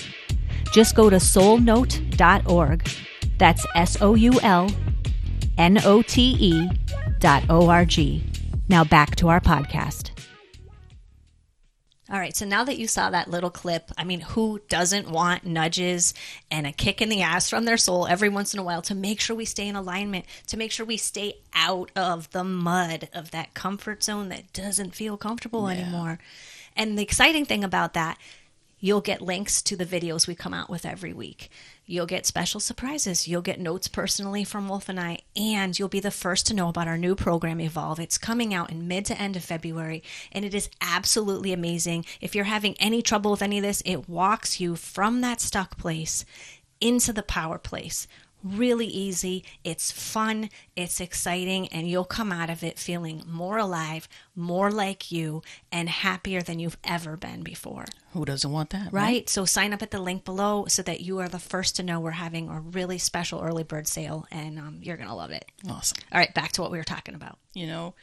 Just 0.76 0.94
go 0.94 1.08
to 1.08 1.16
soulnote.org. 1.16 2.86
That's 3.38 3.64
S 3.74 3.96
O 4.02 4.14
U 4.14 4.38
L 4.42 4.70
N 5.56 5.78
O 5.86 6.02
T 6.02 6.36
E 6.38 6.68
dot 7.18 7.44
O 7.48 7.70
R 7.70 7.86
G. 7.86 8.22
Now 8.68 8.84
back 8.84 9.16
to 9.16 9.28
our 9.28 9.40
podcast. 9.40 10.10
All 12.10 12.18
right, 12.18 12.36
so 12.36 12.44
now 12.44 12.62
that 12.64 12.76
you 12.76 12.86
saw 12.86 13.08
that 13.08 13.30
little 13.30 13.48
clip, 13.48 13.90
I 13.96 14.04
mean, 14.04 14.20
who 14.20 14.60
doesn't 14.68 15.10
want 15.10 15.46
nudges 15.46 16.12
and 16.50 16.66
a 16.66 16.72
kick 16.72 17.00
in 17.00 17.08
the 17.08 17.22
ass 17.22 17.48
from 17.48 17.64
their 17.64 17.78
soul 17.78 18.06
every 18.06 18.28
once 18.28 18.52
in 18.52 18.60
a 18.60 18.62
while 18.62 18.82
to 18.82 18.94
make 18.94 19.18
sure 19.18 19.34
we 19.34 19.46
stay 19.46 19.66
in 19.66 19.76
alignment, 19.76 20.26
to 20.48 20.58
make 20.58 20.72
sure 20.72 20.84
we 20.84 20.98
stay 20.98 21.38
out 21.54 21.90
of 21.96 22.30
the 22.32 22.44
mud 22.44 23.08
of 23.14 23.30
that 23.30 23.54
comfort 23.54 24.04
zone 24.04 24.28
that 24.28 24.52
doesn't 24.52 24.94
feel 24.94 25.16
comfortable 25.16 25.72
yeah. 25.72 25.78
anymore? 25.78 26.18
And 26.76 26.98
the 26.98 27.02
exciting 27.02 27.46
thing 27.46 27.64
about 27.64 27.94
that 27.94 28.18
You'll 28.86 29.00
get 29.00 29.20
links 29.20 29.62
to 29.62 29.74
the 29.74 29.84
videos 29.84 30.28
we 30.28 30.36
come 30.36 30.54
out 30.54 30.70
with 30.70 30.86
every 30.86 31.12
week. 31.12 31.50
You'll 31.86 32.06
get 32.06 32.24
special 32.24 32.60
surprises. 32.60 33.26
You'll 33.26 33.42
get 33.42 33.58
notes 33.58 33.88
personally 33.88 34.44
from 34.44 34.68
Wolf 34.68 34.88
and 34.88 35.00
I, 35.00 35.18
and 35.34 35.76
you'll 35.76 35.88
be 35.88 35.98
the 35.98 36.12
first 36.12 36.46
to 36.46 36.54
know 36.54 36.68
about 36.68 36.86
our 36.86 36.96
new 36.96 37.16
program, 37.16 37.60
Evolve. 37.60 37.98
It's 37.98 38.16
coming 38.16 38.54
out 38.54 38.70
in 38.70 38.86
mid 38.86 39.04
to 39.06 39.20
end 39.20 39.34
of 39.34 39.42
February, 39.42 40.04
and 40.30 40.44
it 40.44 40.54
is 40.54 40.70
absolutely 40.80 41.52
amazing. 41.52 42.04
If 42.20 42.36
you're 42.36 42.44
having 42.44 42.76
any 42.78 43.02
trouble 43.02 43.32
with 43.32 43.42
any 43.42 43.58
of 43.58 43.64
this, 43.64 43.82
it 43.84 44.08
walks 44.08 44.60
you 44.60 44.76
from 44.76 45.20
that 45.20 45.40
stuck 45.40 45.76
place 45.76 46.24
into 46.80 47.12
the 47.12 47.24
power 47.24 47.58
place 47.58 48.06
really 48.54 48.86
easy, 48.86 49.44
it's 49.64 49.90
fun, 49.90 50.50
it's 50.74 51.00
exciting, 51.00 51.68
and 51.68 51.88
you'll 51.88 52.04
come 52.04 52.32
out 52.32 52.50
of 52.50 52.62
it 52.62 52.78
feeling 52.78 53.22
more 53.26 53.58
alive, 53.58 54.08
more 54.34 54.70
like 54.70 55.10
you, 55.10 55.42
and 55.72 55.88
happier 55.88 56.42
than 56.42 56.58
you've 56.58 56.78
ever 56.84 57.16
been 57.16 57.42
before. 57.42 57.86
Who 58.12 58.24
doesn't 58.24 58.50
want 58.50 58.70
that? 58.70 58.92
Right? 58.92 59.02
right? 59.02 59.28
So 59.28 59.44
sign 59.44 59.72
up 59.72 59.82
at 59.82 59.90
the 59.90 60.00
link 60.00 60.24
below 60.24 60.66
so 60.68 60.82
that 60.82 61.00
you 61.00 61.18
are 61.18 61.28
the 61.28 61.38
first 61.38 61.76
to 61.76 61.82
know 61.82 62.00
we're 62.00 62.12
having 62.12 62.48
a 62.48 62.60
really 62.60 62.98
special 62.98 63.40
early 63.40 63.64
bird 63.64 63.86
sale, 63.86 64.26
and 64.30 64.58
um, 64.58 64.78
you're 64.82 64.96
going 64.96 65.08
to 65.08 65.14
love 65.14 65.30
it. 65.30 65.44
Awesome. 65.68 65.98
All 66.12 66.18
right, 66.18 66.32
back 66.34 66.52
to 66.52 66.62
what 66.62 66.70
we 66.70 66.78
were 66.78 66.84
talking 66.84 67.14
about. 67.14 67.38
You 67.54 67.66
know, 67.66 67.94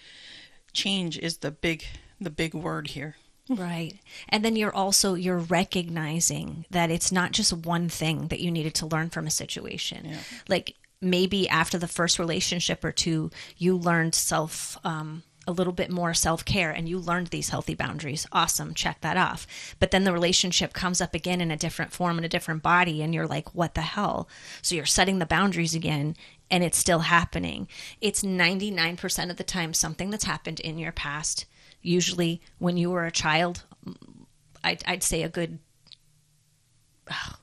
change 0.74 1.18
is 1.18 1.38
the 1.38 1.52
big 1.52 1.86
the 2.20 2.30
big 2.30 2.54
word 2.54 2.88
here 2.88 3.16
right 3.50 4.00
and 4.30 4.44
then 4.44 4.56
you're 4.56 4.74
also 4.74 5.16
you're 5.16 5.38
recognizing 5.38 6.66
that 6.70 6.90
it's 6.90 7.12
not 7.12 7.32
just 7.32 7.52
one 7.52 7.90
thing 7.90 8.28
that 8.28 8.40
you 8.40 8.50
needed 8.50 8.74
to 8.74 8.86
learn 8.86 9.10
from 9.10 9.28
a 9.28 9.32
situation 9.32 10.06
yeah. 10.06 10.20
like 10.48 10.76
maybe 11.02 11.50
after 11.50 11.78
the 11.78 11.88
first 11.88 12.18
relationship 12.18 12.84
or 12.86 12.92
two 12.92 13.30
you 13.58 13.76
learned 13.76 14.16
self 14.16 14.78
um, 14.86 15.24
a 15.46 15.52
little 15.52 15.74
bit 15.74 15.92
more 15.92 16.14
self 16.14 16.46
care 16.46 16.72
and 16.72 16.88
you 16.88 17.00
learned 17.00 17.28
these 17.28 17.50
healthy 17.50 17.76
boundaries. 17.76 18.26
Awesome, 18.32 18.74
check 18.74 19.02
that 19.02 19.18
off. 19.18 19.46
But 19.80 19.92
then 19.92 20.04
the 20.04 20.14
relationship 20.14 20.74
comes 20.74 21.02
up 21.02 21.14
again 21.14 21.42
in 21.42 21.52
a 21.52 21.58
different 21.58 21.92
form, 21.92 22.18
in 22.18 22.24
a 22.24 22.30
different 22.30 22.64
body, 22.64 23.02
and 23.02 23.14
you're 23.14 23.28
like, 23.28 23.54
what 23.54 23.74
the 23.74 23.82
hell? 23.82 24.30
So 24.62 24.76
you're 24.76 24.86
setting 24.86 25.20
the 25.20 25.26
boundaries 25.26 25.76
again 25.76 26.16
and 26.50 26.64
it's 26.64 26.78
still 26.78 27.00
happening. 27.00 27.68
It's 28.00 28.24
99% 28.24 29.30
of 29.30 29.38
the 29.38 29.44
time 29.44 29.74
something 29.74 30.10
that's 30.10 30.26
happened 30.26 30.60
in 30.60 30.78
your 30.78 30.92
past 30.92 31.46
usually 31.84 32.42
when 32.58 32.78
you 32.78 32.90
were 32.90 33.06
a 33.06 33.12
child, 33.12 33.64
I'd, 34.64 34.84
I'd 34.88 35.04
say 35.04 35.22
a 35.22 35.30
good 35.30 35.60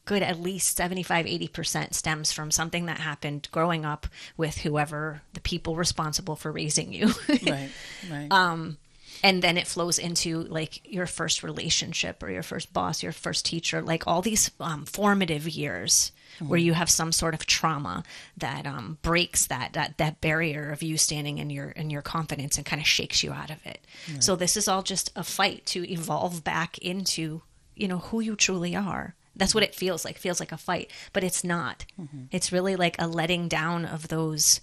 good 0.06 0.22
at 0.22 0.40
least 0.40 0.76
75 0.76 1.26
80% 1.26 1.92
stems 1.92 2.32
from 2.32 2.50
something 2.50 2.86
that 2.86 2.98
happened 2.98 3.46
growing 3.52 3.84
up 3.84 4.06
with 4.36 4.58
whoever 4.58 5.20
the 5.34 5.40
people 5.40 5.76
responsible 5.76 6.34
for 6.34 6.50
raising 6.50 6.92
you. 6.92 7.10
Right 7.46 7.70
right. 8.10 8.28
Um 8.30 8.78
and 9.22 9.42
then 9.42 9.58
it 9.58 9.66
flows 9.66 9.98
into 9.98 10.44
like 10.44 10.80
your 10.90 11.06
first 11.06 11.42
relationship 11.42 12.22
or 12.22 12.30
your 12.30 12.42
first 12.42 12.72
boss 12.72 13.02
your 13.02 13.12
first 13.12 13.44
teacher 13.44 13.82
like 13.82 14.06
all 14.06 14.22
these 14.22 14.50
um, 14.60 14.86
formative 14.86 15.46
years 15.46 16.12
mm-hmm. 16.36 16.48
where 16.48 16.58
you 16.58 16.72
have 16.72 16.90
some 16.90 17.12
sort 17.12 17.34
of 17.34 17.46
trauma 17.46 18.02
that 18.36 18.66
um, 18.66 18.98
breaks 19.02 19.46
that, 19.46 19.72
that 19.74 19.98
that 19.98 20.20
barrier 20.20 20.70
of 20.70 20.82
you 20.82 20.96
standing 20.96 21.38
in 21.38 21.50
your 21.50 21.70
in 21.70 21.90
your 21.90 22.02
confidence 22.02 22.56
and 22.56 22.66
kind 22.66 22.80
of 22.80 22.86
shakes 22.86 23.22
you 23.22 23.32
out 23.32 23.50
of 23.50 23.64
it. 23.66 23.84
Right. 24.10 24.22
So 24.22 24.36
this 24.36 24.56
is 24.56 24.68
all 24.68 24.82
just 24.82 25.12
a 25.16 25.24
fight 25.24 25.66
to 25.66 25.90
evolve 25.90 26.44
back 26.44 26.78
into 26.78 27.42
you 27.74 27.88
know 27.88 27.98
who 27.98 28.20
you 28.20 28.36
truly 28.36 28.74
are. 28.76 29.14
That's 29.36 29.54
what 29.54 29.64
it 29.64 29.74
feels 29.74 30.04
like. 30.04 30.16
It 30.16 30.20
feels 30.20 30.40
like 30.40 30.52
a 30.52 30.58
fight, 30.58 30.90
but 31.12 31.24
it's 31.24 31.44
not. 31.44 31.86
Mm-hmm. 31.98 32.24
It's 32.30 32.52
really 32.52 32.76
like 32.76 32.96
a 32.98 33.06
letting 33.06 33.48
down 33.48 33.84
of 33.84 34.08
those 34.08 34.60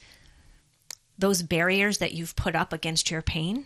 those 1.18 1.42
barriers 1.42 1.98
that 1.98 2.14
you've 2.14 2.36
put 2.36 2.56
up 2.56 2.72
against 2.72 3.10
your 3.10 3.22
pain. 3.22 3.66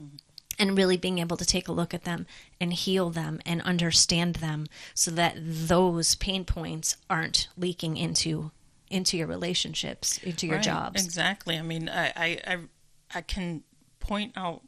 Mm-hmm 0.00 0.16
and 0.58 0.76
really 0.76 0.96
being 0.96 1.18
able 1.18 1.36
to 1.36 1.44
take 1.44 1.68
a 1.68 1.72
look 1.72 1.94
at 1.94 2.04
them 2.04 2.26
and 2.60 2.72
heal 2.72 3.10
them 3.10 3.40
and 3.46 3.62
understand 3.62 4.36
them 4.36 4.66
so 4.94 5.10
that 5.10 5.36
those 5.38 6.14
pain 6.16 6.44
points 6.44 6.96
aren't 7.08 7.48
leaking 7.56 7.96
into 7.96 8.50
into 8.90 9.18
your 9.18 9.26
relationships 9.26 10.18
into 10.18 10.46
your 10.46 10.56
right, 10.56 10.64
jobs. 10.64 11.04
exactly. 11.04 11.58
I 11.58 11.62
mean 11.62 11.88
I, 11.88 12.12
I 12.16 12.58
i 13.14 13.20
can 13.20 13.62
point 14.00 14.32
out 14.36 14.62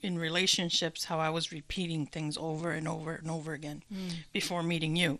in 0.00 0.18
relationships 0.18 1.04
how 1.04 1.20
i 1.20 1.30
was 1.30 1.52
repeating 1.52 2.06
things 2.06 2.36
over 2.36 2.72
and 2.72 2.88
over 2.88 3.14
and 3.14 3.30
over 3.30 3.52
again 3.52 3.84
mm. 3.92 4.12
before 4.32 4.62
meeting 4.62 4.96
you. 4.96 5.18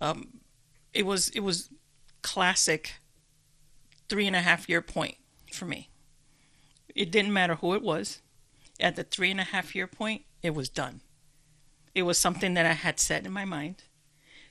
Um 0.00 0.40
it 0.92 1.06
was 1.06 1.28
it 1.30 1.40
was 1.40 1.70
classic 2.22 2.94
three 4.08 4.26
and 4.26 4.34
a 4.34 4.40
half 4.40 4.68
year 4.68 4.82
point 4.82 5.16
for 5.52 5.66
me. 5.66 5.88
It 6.94 7.12
didn't 7.12 7.32
matter 7.32 7.56
who 7.56 7.74
it 7.74 7.82
was 7.82 8.20
at 8.80 8.96
the 8.96 9.04
three 9.04 9.30
and 9.30 9.40
a 9.40 9.44
half 9.44 9.74
year 9.74 9.86
point, 9.86 10.22
it 10.42 10.54
was 10.54 10.68
done. 10.68 11.00
It 11.94 12.02
was 12.02 12.18
something 12.18 12.54
that 12.54 12.66
I 12.66 12.72
had 12.72 13.00
set 13.00 13.26
in 13.26 13.32
my 13.32 13.44
mind, 13.44 13.82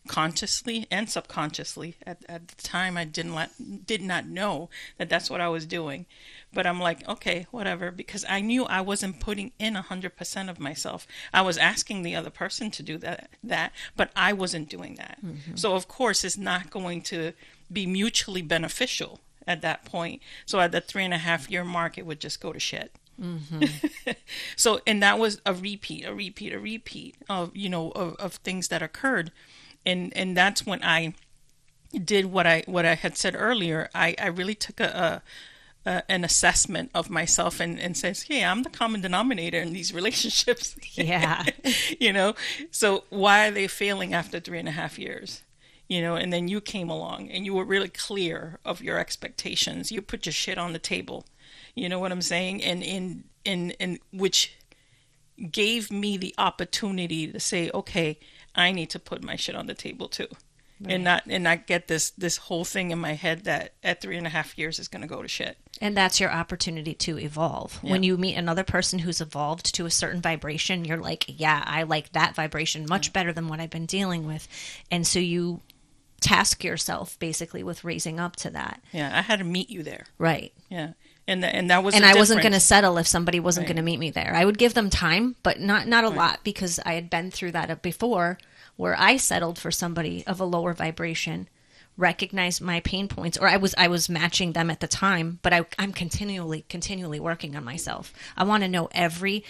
consciously 0.07 0.86
and 0.91 1.09
subconsciously. 1.09 1.95
At, 2.05 2.24
at 2.27 2.50
the 2.50 2.62
time, 2.62 2.98
I 2.98 3.05
didn't 3.05 3.33
let, 3.33 3.51
did 3.86 4.01
not 4.01 4.27
know 4.27 4.69
that 4.98 5.09
that's 5.09 5.29
what 5.29 5.39
I 5.39 5.48
was 5.48 5.65
doing, 5.65 6.05
but 6.53 6.67
I'm 6.67 6.79
like, 6.79 7.07
okay, 7.07 7.48
whatever, 7.51 7.91
because 7.91 8.25
I 8.27 8.41
knew 8.41 8.65
I 8.65 8.81
wasn't 8.81 9.19
putting 9.19 9.51
in 9.57 9.75
a 9.75 9.81
hundred 9.81 10.17
percent 10.17 10.50
of 10.50 10.59
myself. 10.59 11.07
I 11.33 11.41
was 11.41 11.57
asking 11.57 12.01
the 12.01 12.15
other 12.15 12.29
person 12.29 12.71
to 12.71 12.83
do 12.83 12.98
that, 12.98 13.29
that, 13.43 13.71
but 13.95 14.12
I 14.15 14.33
wasn't 14.33 14.69
doing 14.69 14.95
that. 14.95 15.19
Mm-hmm. 15.24 15.55
So 15.55 15.75
of 15.75 15.88
course, 15.88 16.24
it's 16.24 16.38
not 16.38 16.69
going 16.69 17.01
to 17.03 17.33
be 17.71 17.86
mutually 17.86 18.41
beneficial 18.41 19.21
at 19.48 19.62
that 19.62 19.86
point. 19.86 20.21
So 20.45 20.59
at 20.59 20.71
the 20.71 20.81
three 20.81 21.05
and 21.05 21.13
a 21.13 21.17
half 21.17 21.50
year 21.50 21.63
mark, 21.63 21.98
it 21.98 22.05
would 22.05 22.19
just 22.19 22.41
go 22.41 22.51
to 22.51 22.59
shit. 22.59 22.95
Mm-hmm. 23.19 24.11
so, 24.55 24.81
and 24.88 25.01
that 25.03 25.19
was 25.19 25.41
a 25.45 25.53
repeat, 25.53 26.05
a 26.05 26.13
repeat, 26.13 26.53
a 26.53 26.59
repeat 26.59 27.15
of 27.29 27.55
you 27.55 27.69
know 27.69 27.91
of, 27.91 28.15
of 28.15 28.33
things 28.35 28.69
that 28.69 28.81
occurred, 28.81 29.31
and 29.85 30.15
and 30.15 30.35
that's 30.35 30.65
when 30.65 30.83
I 30.83 31.13
did 31.93 32.27
what 32.27 32.47
I 32.47 32.63
what 32.65 32.85
I 32.85 32.95
had 32.95 33.17
said 33.17 33.35
earlier. 33.38 33.89
I 33.93 34.15
I 34.19 34.27
really 34.27 34.55
took 34.55 34.79
a, 34.79 35.21
a, 35.85 35.89
a 35.89 36.03
an 36.11 36.23
assessment 36.23 36.91
of 36.93 37.09
myself 37.09 37.59
and 37.59 37.79
and 37.79 37.97
says, 37.97 38.23
"Hey, 38.23 38.43
I'm 38.43 38.63
the 38.63 38.69
common 38.69 39.01
denominator 39.01 39.59
in 39.59 39.73
these 39.73 39.93
relationships." 39.99 40.75
Yeah, 40.93 41.45
you 41.99 42.13
know. 42.13 42.35
So 42.71 43.03
why 43.09 43.47
are 43.47 43.51
they 43.51 43.67
failing 43.67 44.13
after 44.13 44.39
three 44.39 44.59
and 44.59 44.67
a 44.67 44.71
half 44.71 44.97
years? 44.97 45.41
you 45.89 46.03
know, 46.03 46.15
and 46.15 46.31
then 46.31 46.47
you 46.47 46.61
came 46.61 46.88
along 46.88 47.29
and 47.31 47.45
you 47.45 47.53
were 47.55 47.65
really 47.65 47.89
clear 47.89 48.59
of 48.63 48.79
your 48.79 48.99
expectations. 48.99 49.91
You 49.91 50.03
put 50.03 50.27
your 50.27 50.33
shit 50.33 50.59
on 50.59 50.71
the 50.71 50.77
table 50.77 51.25
you 51.79 51.89
know 51.89 52.00
what 52.00 52.12
I'm 52.12 52.21
saying? 52.21 52.63
And 52.63 52.83
in 52.83 53.24
in 53.45 53.71
in 53.71 54.00
which 54.12 54.55
gave 55.51 55.89
me 55.91 56.17
the 56.17 56.36
opportunity 56.38 57.31
to 57.31 57.39
say, 57.39 57.71
okay, 57.74 58.19
I 58.55 58.71
need 58.71 58.89
to 58.91 59.00
put 59.00 59.24
my 59.24 59.36
shit 59.36 59.55
on 59.55 59.67
the 59.67 59.74
table 59.74 60.07
too. 60.09 60.27
and 60.86 61.03
not 61.03 61.24
and 61.27 61.43
not 61.43 61.67
get 61.67 61.88
this 61.88 62.12
this 62.12 62.38
whole 62.38 62.63
thing 62.63 62.91
in 62.91 63.00
my 63.00 63.12
head 63.13 63.43
that 63.43 63.74
at 63.83 64.00
three 64.01 64.17
and 64.17 64.25
a 64.25 64.29
half 64.29 64.57
years 64.57 64.79
is 64.79 64.88
going 64.88 65.01
to 65.01 65.07
go 65.07 65.21
to 65.21 65.27
shit. 65.27 65.57
And 65.81 65.95
that's 65.95 66.19
your 66.19 66.31
opportunity 66.31 66.93
to 66.93 67.17
evolve. 67.19 67.81
When 67.83 68.03
you 68.03 68.17
meet 68.17 68.36
another 68.36 68.63
person 68.63 69.00
who's 69.00 69.21
evolved 69.21 69.74
to 69.75 69.86
a 69.86 69.91
certain 69.91 70.21
vibration, 70.21 70.83
you're 70.86 70.98
like, 70.98 71.25
yeah, 71.27 71.63
I 71.65 71.83
like 71.83 72.12
that 72.13 72.36
vibration 72.36 72.86
much 72.88 73.13
better 73.13 73.31
than 73.33 73.48
what 73.48 73.59
I've 73.62 73.69
been 73.69 73.86
dealing 73.86 74.25
with. 74.27 74.48
And 74.91 75.07
so 75.07 75.19
you 75.19 75.62
task 76.21 76.63
yourself 76.65 77.17
basically 77.19 77.63
with 77.63 77.83
raising 77.86 78.19
up 78.19 78.36
to 78.38 78.50
that. 78.50 78.81
Yeah, 78.91 79.17
I 79.17 79.21
had 79.21 79.39
to 79.39 79.45
meet 79.45 79.69
you 79.69 79.83
there. 79.83 80.05
Right. 80.17 80.51
Yeah, 80.69 80.93
and 81.29 81.43
th- 81.43 81.53
and 81.53 81.69
that 81.69 81.83
was 81.83 81.95
and 81.95 82.05
I 82.05 82.15
wasn't 82.15 82.41
going 82.41 82.53
to 82.53 82.59
settle 82.59 82.98
if 82.98 83.07
somebody 83.07 83.39
wasn't 83.39 83.63
Right. 83.63 83.75
going 83.75 83.77
to 83.77 83.83
meet 83.83 84.00
me 84.00 84.09
there. 84.09 84.33
I 84.36 84.43
would 84.45 84.57
give 84.57 84.74
them 84.74 84.89
time, 84.89 85.36
but 85.43 85.59
not 85.59 85.88
not 85.88 86.03
a 86.03 86.09
lot 86.09 86.39
because 86.43 86.79
I 86.86 86.93
had 86.93 87.09
been 87.09 87.31
through 87.31 87.51
that 87.51 87.69
uh, 87.69 87.75
before, 87.75 88.38
where 88.75 89.00
I 89.00 89.17
settled 89.17 89.59
for 89.59 89.71
somebody 89.71 90.25
of 90.25 90.39
a 90.39 90.45
lower 90.45 90.74
vibration, 90.74 91.48
recognized 91.95 92.62
my 92.62 92.79
pain 92.79 93.07
points, 93.07 93.38
or 93.38 93.48
I 93.48 93.57
was 93.57 93.75
I 93.77 93.88
was 93.88 94.09
matching 94.09 94.53
them 94.53 94.69
at 94.69 94.79
the 94.79 94.88
time, 94.88 95.39
but 95.41 95.53
I, 95.53 95.65
I'm 95.77 95.93
continually 95.93 96.65
continually 96.67 97.19
working 97.19 97.55
on 97.55 97.63
myself. 97.63 98.12
I 98.36 98.43
want 98.43 98.63
to 98.63 98.69
know 98.69 98.89
every 98.91 99.43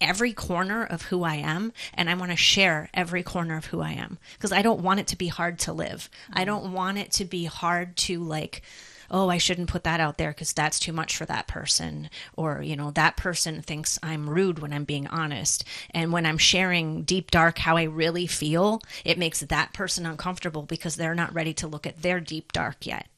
every 0.00 0.32
corner 0.32 0.82
of 0.82 1.02
who 1.02 1.22
I 1.22 1.34
am 1.34 1.72
and 1.92 2.08
I 2.08 2.14
want 2.14 2.30
to 2.30 2.36
share 2.36 2.88
every 2.94 3.22
corner 3.22 3.56
of 3.58 3.66
who 3.66 3.80
I 3.80 3.92
am 3.92 4.18
because 4.32 4.50
I 4.50 4.62
don't 4.62 4.80
want 4.80 4.98
it 4.98 5.06
to 5.08 5.16
be 5.16 5.28
hard 5.28 5.58
to 5.60 5.72
live. 5.74 6.08
I 6.32 6.38
mm-hmm. 6.38 6.46
don't 6.46 6.72
want 6.72 6.98
it 6.98 7.12
to 7.12 7.24
be 7.24 7.44
hard 7.44 7.96
to 7.98 8.22
like 8.22 8.62
oh 9.10 9.28
I 9.28 9.38
shouldn't 9.38 9.68
put 9.68 9.84
that 9.84 10.00
out 10.00 10.18
there 10.18 10.32
cuz 10.32 10.52
that's 10.52 10.78
too 10.78 10.92
much 10.92 11.16
for 11.16 11.26
that 11.26 11.46
person 11.46 12.10
or 12.36 12.62
you 12.62 12.76
know 12.76 12.90
that 12.92 13.16
person 13.16 13.62
thinks 13.62 13.98
I'm 14.02 14.30
rude 14.30 14.58
when 14.58 14.72
I'm 14.72 14.84
being 14.84 15.06
honest 15.06 15.64
and 15.90 16.12
when 16.12 16.26
I'm 16.26 16.38
sharing 16.38 17.02
deep 17.02 17.30
dark 17.30 17.58
how 17.58 17.76
I 17.76 17.84
really 17.84 18.26
feel 18.26 18.80
it 19.04 19.18
makes 19.18 19.40
that 19.40 19.72
person 19.72 20.06
uncomfortable 20.06 20.62
because 20.62 20.96
they're 20.96 21.14
not 21.14 21.34
ready 21.34 21.54
to 21.54 21.66
look 21.66 21.86
at 21.86 22.02
their 22.02 22.20
deep 22.20 22.52
dark 22.52 22.86
yet. 22.86 23.08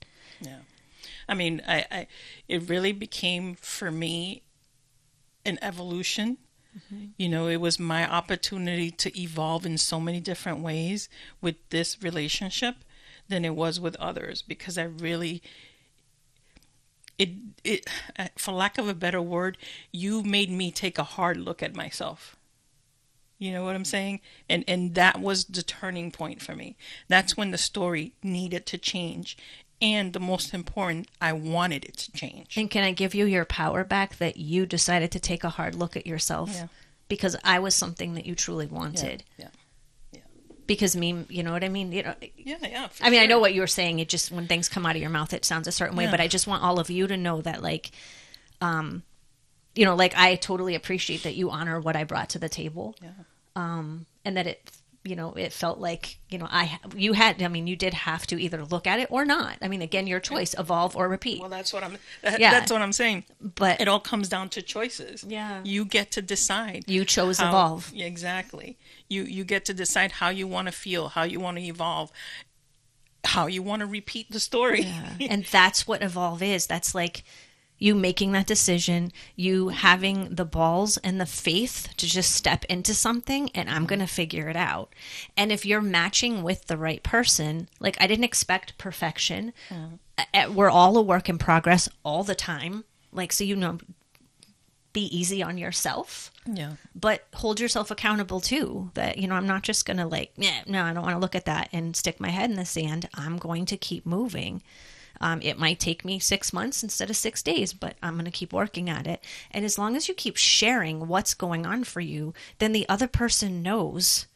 Yeah, 0.40 0.60
I 1.28 1.34
mean, 1.34 1.62
I, 1.66 1.86
I 1.90 2.06
it 2.48 2.68
really 2.68 2.92
became 2.92 3.54
for 3.54 3.90
me 3.90 4.42
an 5.44 5.58
evolution. 5.62 6.38
Mm-hmm. 6.76 7.04
You 7.16 7.28
know, 7.28 7.48
it 7.48 7.60
was 7.60 7.78
my 7.78 8.10
opportunity 8.10 8.90
to 8.90 9.20
evolve 9.20 9.66
in 9.66 9.76
so 9.78 10.00
many 10.00 10.20
different 10.20 10.60
ways 10.60 11.08
with 11.40 11.56
this 11.70 12.02
relationship 12.02 12.76
than 13.28 13.44
it 13.44 13.54
was 13.54 13.78
with 13.78 13.96
others 13.96 14.42
because 14.42 14.78
I 14.78 14.84
really 14.84 15.42
it 17.22 17.30
it 17.64 17.90
uh, 18.18 18.28
for 18.36 18.52
lack 18.52 18.78
of 18.78 18.88
a 18.88 18.94
better 18.94 19.22
word, 19.22 19.56
you 19.92 20.22
made 20.22 20.50
me 20.50 20.70
take 20.70 20.98
a 20.98 21.04
hard 21.04 21.36
look 21.36 21.62
at 21.62 21.76
myself. 21.76 22.36
You 23.38 23.52
know 23.52 23.64
what 23.64 23.74
I'm 23.74 23.84
saying? 23.84 24.20
And 24.48 24.64
and 24.66 24.94
that 24.94 25.20
was 25.20 25.44
the 25.44 25.62
turning 25.62 26.10
point 26.10 26.42
for 26.42 26.54
me. 26.54 26.76
That's 27.08 27.36
when 27.36 27.50
the 27.50 27.58
story 27.58 28.12
needed 28.22 28.66
to 28.66 28.78
change. 28.78 29.36
And 29.80 30.12
the 30.12 30.20
most 30.20 30.54
important, 30.54 31.08
I 31.20 31.32
wanted 31.32 31.84
it 31.84 31.96
to 31.96 32.12
change. 32.12 32.56
And 32.56 32.70
can 32.70 32.84
I 32.84 32.92
give 32.92 33.16
you 33.16 33.26
your 33.26 33.44
power 33.44 33.82
back 33.82 34.16
that 34.18 34.36
you 34.36 34.64
decided 34.64 35.10
to 35.10 35.18
take 35.18 35.42
a 35.42 35.48
hard 35.48 35.74
look 35.74 35.96
at 35.96 36.06
yourself? 36.06 36.50
Yeah. 36.54 36.68
Because 37.08 37.36
I 37.42 37.58
was 37.58 37.74
something 37.74 38.14
that 38.14 38.24
you 38.24 38.36
truly 38.36 38.66
wanted. 38.66 39.24
Yeah. 39.36 39.48
Because 40.66 40.94
me, 40.96 41.24
you 41.28 41.42
know 41.42 41.52
what 41.52 41.64
I 41.64 41.68
mean? 41.68 41.92
You 41.92 42.04
know, 42.04 42.14
Yeah, 42.36 42.56
yeah. 42.62 42.88
I 43.00 43.10
mean, 43.10 43.20
I 43.20 43.26
know 43.26 43.38
what 43.40 43.52
you 43.52 43.60
were 43.60 43.66
saying. 43.66 43.98
It 43.98 44.08
just 44.08 44.30
when 44.30 44.46
things 44.46 44.68
come 44.68 44.86
out 44.86 44.94
of 44.96 45.02
your 45.02 45.10
mouth, 45.10 45.32
it 45.32 45.44
sounds 45.44 45.66
a 45.66 45.72
certain 45.72 45.96
way. 45.96 46.06
But 46.10 46.20
I 46.20 46.28
just 46.28 46.46
want 46.46 46.62
all 46.62 46.78
of 46.78 46.88
you 46.88 47.06
to 47.08 47.16
know 47.16 47.40
that, 47.42 47.62
like, 47.62 47.90
um, 48.60 49.02
you 49.74 49.84
know, 49.84 49.94
like 49.96 50.16
I 50.16 50.36
totally 50.36 50.74
appreciate 50.74 51.22
that 51.24 51.34
you 51.34 51.50
honor 51.50 51.80
what 51.80 51.96
I 51.96 52.04
brought 52.04 52.28
to 52.30 52.38
the 52.38 52.48
table, 52.48 52.94
Yeah. 53.02 53.10
um, 53.56 54.06
and 54.24 54.36
that 54.36 54.46
it, 54.46 54.70
you 55.04 55.16
know, 55.16 55.32
it 55.32 55.52
felt 55.52 55.78
like 55.78 56.18
you 56.28 56.38
know 56.38 56.46
I 56.48 56.78
you 56.96 57.12
had. 57.12 57.42
I 57.42 57.48
mean, 57.48 57.66
you 57.66 57.74
did 57.74 57.92
have 57.92 58.26
to 58.28 58.40
either 58.40 58.64
look 58.64 58.86
at 58.86 59.00
it 59.00 59.08
or 59.10 59.24
not. 59.24 59.56
I 59.60 59.68
mean, 59.68 59.82
again, 59.82 60.06
your 60.06 60.20
choice: 60.20 60.54
evolve 60.58 60.94
or 60.96 61.08
repeat. 61.08 61.40
Well, 61.40 61.48
that's 61.48 61.72
what 61.72 61.82
I'm. 61.82 61.96
That, 62.22 62.38
Yeah. 62.38 62.52
That's 62.52 62.70
what 62.70 62.82
I'm 62.82 62.92
saying. 62.92 63.24
but 63.40 63.80
It 63.80 63.88
all 63.88 64.00
comes 64.00 64.28
down 64.28 64.48
to 64.50 64.62
choices. 64.62 65.24
Yeah. 65.24 65.60
You 65.64 65.84
get 65.84 66.12
to 66.12 66.22
decide. 66.22 66.84
you 66.86 67.04
chose 67.04 67.38
how- 67.38 67.48
evolve. 67.48 67.90
Yeah, 67.92 68.06
exactly. 68.06 68.78
You 69.08 69.24
you 69.24 69.44
get 69.44 69.64
to 69.66 69.74
decide 69.74 70.12
how 70.12 70.28
you 70.28 70.46
want 70.46 70.66
to 70.68 70.72
feel, 70.72 71.08
how 71.08 71.24
you 71.24 71.40
want 71.40 71.56
to 71.58 71.62
evolve, 71.64 72.12
how 73.24 73.46
you 73.46 73.62
want 73.62 73.80
to 73.80 73.86
repeat 73.86 74.30
the 74.30 74.40
story. 74.40 74.86
and 75.20 75.44
that's 75.44 75.86
what 75.86 76.02
evolve 76.02 76.42
is 76.42 76.66
that's 76.66 76.94
like 76.94 77.24
you 77.82 77.94
making 77.94 78.30
that 78.32 78.46
decision 78.46 79.12
you 79.34 79.68
having 79.70 80.34
the 80.34 80.44
balls 80.44 80.96
and 80.98 81.20
the 81.20 81.26
faith 81.26 81.88
to 81.96 82.06
just 82.06 82.32
step 82.32 82.64
into 82.66 82.94
something 82.94 83.50
and 83.54 83.68
i'm 83.68 83.86
going 83.86 83.98
to 83.98 84.06
figure 84.06 84.48
it 84.48 84.56
out. 84.56 84.94
And 85.36 85.50
if 85.50 85.66
you're 85.66 85.80
matching 85.82 86.42
with 86.42 86.66
the 86.66 86.76
right 86.76 87.02
person 87.02 87.68
like 87.80 87.96
i 88.00 88.06
didn't 88.06 88.24
expect 88.32 88.78
perfection. 88.78 89.52
We're 90.54 90.70
all 90.70 90.96
a 90.96 91.02
work 91.02 91.28
in 91.28 91.38
progress 91.38 91.88
all 92.04 92.22
the 92.24 92.34
time. 92.36 92.84
Like 93.12 93.32
so 93.32 93.42
you 93.44 93.56
know 93.56 93.78
be 94.92 95.04
easy 95.16 95.42
on 95.42 95.56
yourself. 95.58 96.30
Yeah. 96.44 96.72
but 96.94 97.24
hold 97.34 97.60
yourself 97.60 97.90
accountable 97.90 98.40
too 98.40 98.90
that 98.94 99.16
you 99.16 99.28
know 99.28 99.36
i'm 99.36 99.46
not 99.46 99.62
just 99.62 99.86
gonna 99.86 100.08
like 100.08 100.32
yeah 100.36 100.62
no 100.66 100.82
i 100.82 100.92
don't 100.92 101.04
want 101.04 101.14
to 101.14 101.20
look 101.20 101.36
at 101.36 101.44
that 101.44 101.68
and 101.72 101.94
stick 101.94 102.18
my 102.18 102.30
head 102.30 102.50
in 102.50 102.56
the 102.56 102.64
sand. 102.64 103.08
I'm 103.14 103.36
going 103.38 103.64
to 103.66 103.76
keep 103.76 104.04
moving 104.04 104.60
um, 105.22 105.40
it 105.40 105.58
might 105.58 105.78
take 105.78 106.04
me 106.04 106.18
six 106.18 106.52
months 106.52 106.82
instead 106.82 107.08
of 107.08 107.16
six 107.16 107.42
days 107.42 107.72
but 107.72 107.96
i'm 108.02 108.14
going 108.14 108.24
to 108.24 108.30
keep 108.30 108.52
working 108.52 108.90
at 108.90 109.06
it. 109.06 109.24
And 109.50 109.64
as 109.64 109.78
long 109.78 109.96
as 109.96 110.08
you 110.08 110.14
keep 110.14 110.36
sharing 110.36 111.08
what's 111.08 111.34
going 111.34 111.64
on 111.64 111.84
for 111.84 112.00
you 112.00 112.34
then 112.58 112.72
the 112.72 112.88
other 112.88 113.08
person 113.08 113.62
knows 113.62 114.26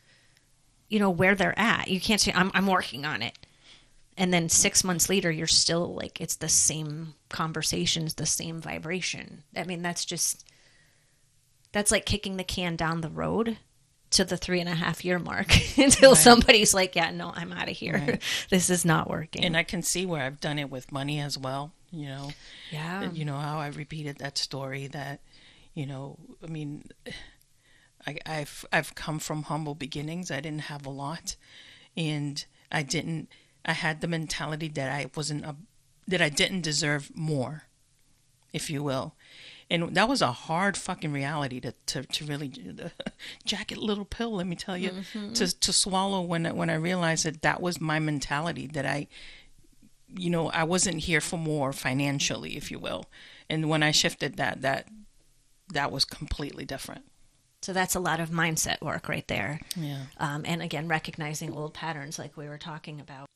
you 0.88 0.98
know 0.98 1.10
where 1.10 1.34
they're 1.34 1.58
at. 1.58 1.88
You 1.88 2.00
can't 2.00 2.20
say 2.20 2.32
i'm, 2.34 2.50
I'm 2.54 2.66
working 2.66 3.04
on 3.04 3.22
it. 3.22 3.36
And 4.16 4.32
then 4.32 4.48
six 4.48 4.82
months 4.82 5.10
later 5.10 5.30
you're 5.30 5.46
still 5.46 5.94
like 5.94 6.20
it's 6.20 6.36
the 6.36 6.48
same 6.48 7.14
conversations 7.28 8.14
the 8.14 8.26
same 8.26 8.60
vibration. 8.60 9.42
I 9.54 9.64
mean 9.64 9.82
that's 9.82 10.04
just 10.04 10.44
that's 11.72 11.90
like 11.90 12.06
kicking 12.06 12.36
the 12.36 12.44
can 12.44 12.76
down 12.76 13.00
the 13.00 13.10
road 13.10 13.58
to 14.10 14.24
the 14.24 14.36
three 14.36 14.60
and 14.60 14.68
a 14.68 14.74
half 14.74 15.04
year 15.04 15.18
mark 15.18 15.48
until 15.78 16.12
Right. 16.12 16.18
somebody's 16.18 16.72
like 16.74 16.94
yeah 16.96 17.10
no 17.10 17.32
i'm 17.34 17.52
out 17.52 17.68
of 17.68 17.76
here 17.76 17.94
Right. 17.94 18.22
this 18.50 18.70
is 18.70 18.84
not 18.84 19.10
working 19.10 19.44
And 19.44 19.56
I 19.56 19.62
can 19.64 19.82
see 19.82 20.06
where 20.06 20.22
I've 20.22 20.40
done 20.40 20.58
it 20.58 20.70
with 20.70 20.92
money 20.92 21.20
as 21.20 21.36
well. 21.36 21.72
You 21.90 22.06
know, 22.08 22.30
yeah 22.70 23.10
you 23.10 23.24
know 23.24 23.36
how 23.38 23.58
I 23.58 23.68
repeated 23.68 24.18
that 24.18 24.36
story. 24.38 24.86
That, 24.88 25.20
you 25.74 25.86
know, 25.86 26.18
I 26.42 26.46
mean, 26.48 26.84
I, 28.06 28.18
I've 28.26 28.64
I've 28.72 28.94
come 28.94 29.18
from 29.18 29.44
humble 29.44 29.74
beginnings. 29.74 30.30
I 30.30 30.40
didn't 30.40 30.62
have 30.72 30.84
a 30.86 30.90
lot, 30.90 31.36
and 31.96 32.44
I 32.70 32.82
didn't. 32.82 33.28
I 33.64 33.72
had 33.72 34.00
the 34.00 34.08
mentality 34.08 34.68
that 34.68 34.90
I 34.92 35.10
wasn't 35.16 35.44
a, 35.44 35.56
that 36.06 36.20
I 36.20 36.28
didn't 36.28 36.60
deserve 36.62 37.10
more, 37.16 37.64
if 38.52 38.68
you 38.70 38.82
will, 38.82 39.14
and 39.70 39.94
that 39.96 40.08
was 40.08 40.22
a 40.22 40.32
hard 40.32 40.76
fucking 40.76 41.12
reality 41.12 41.60
to 41.60 41.72
to, 41.86 42.02
to 42.04 42.24
really 42.24 42.48
the 42.48 42.92
jacket 43.44 43.78
little 43.78 44.04
pill. 44.04 44.32
Let 44.36 44.46
me 44.46 44.56
tell 44.56 44.76
you, 44.78 44.90
to 45.34 45.46
to 45.60 45.72
swallow 45.72 46.20
when 46.22 46.46
I- 46.46 46.52
when 46.52 46.70
I 46.70 46.74
realized 46.74 47.24
that 47.24 47.42
that 47.42 47.60
was 47.60 47.80
my 47.80 47.98
mentality 47.98 48.66
that 48.68 48.86
I 48.86 49.08
you 50.16 50.30
know, 50.30 50.50
I 50.50 50.62
wasn't 50.64 51.00
here 51.00 51.20
for 51.20 51.36
more 51.36 51.72
financially, 51.72 52.56
if 52.56 52.70
you 52.70 52.78
will. 52.78 53.06
And 53.50 53.68
when 53.68 53.82
I 53.82 53.90
shifted 53.90 54.36
that, 54.36 54.62
that 54.62 54.86
that 55.72 55.90
was 55.90 56.04
completely 56.04 56.64
different. 56.64 57.04
so 57.62 57.72
that's 57.72 57.96
a 57.96 58.00
lot 58.00 58.20
of 58.20 58.30
mindset 58.30 58.80
work 58.80 59.08
right 59.08 59.26
there 59.26 59.60
Yeah. 59.74 60.02
um, 60.18 60.42
and 60.46 60.62
again 60.62 60.86
recognizing 60.86 61.52
old 61.52 61.74
patterns 61.74 62.18
like 62.20 62.36
we 62.36 62.46
were 62.48 62.58
talking 62.58 63.00
about 63.00 63.26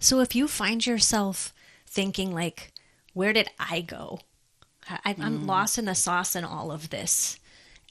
so 0.00 0.18
if 0.20 0.34
you 0.34 0.48
find 0.48 0.84
yourself 0.84 1.54
thinking 1.86 2.34
like 2.34 2.72
where 3.14 3.32
did 3.32 3.48
i 3.60 3.80
go 3.80 4.18
I, 4.88 5.14
i'm 5.20 5.40
mm. 5.40 5.46
lost 5.46 5.78
in 5.78 5.84
the 5.84 5.94
sauce 5.94 6.34
in 6.34 6.44
all 6.44 6.70
of 6.70 6.90
this. 6.90 7.38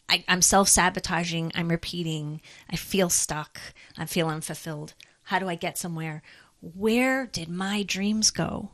I, 0.10 0.24
i'm 0.28 0.42
self-sabotaging. 0.42 1.52
I'm 1.56 1.70
repeating. 1.70 2.42
I 2.70 2.76
feel 2.76 3.10
stuck. 3.10 3.60
I 3.98 4.06
feel 4.06 4.30
unfulfilled. 4.30 4.94
How 5.24 5.40
do 5.40 5.50
i 5.50 5.56
get 5.56 5.78
somewhere? 5.78 6.22
Where 6.62 7.28
did 7.28 7.50
my 7.50 7.84
dreams 7.84 8.32
go? 8.32 8.72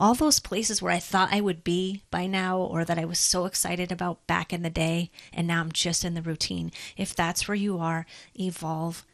All 0.00 0.14
those 0.14 0.38
places 0.38 0.80
where 0.80 0.92
I 0.92 1.00
thought 1.00 1.32
I 1.32 1.40
would 1.40 1.64
be 1.64 2.02
by 2.12 2.28
now 2.28 2.60
or 2.60 2.84
that 2.84 2.98
I 2.98 3.04
was 3.04 3.18
so 3.18 3.46
excited 3.46 3.90
about 3.90 4.24
back 4.28 4.52
in 4.52 4.62
the 4.62 4.70
day, 4.70 5.10
and 5.32 5.48
now 5.48 5.60
I'm 5.60 5.72
just 5.72 6.04
in 6.04 6.14
the 6.14 6.22
routine. 6.22 6.70
If 6.96 7.16
that's 7.16 7.48
where 7.48 7.56
you 7.56 7.78
are, 7.78 8.06
evolve 8.38 9.04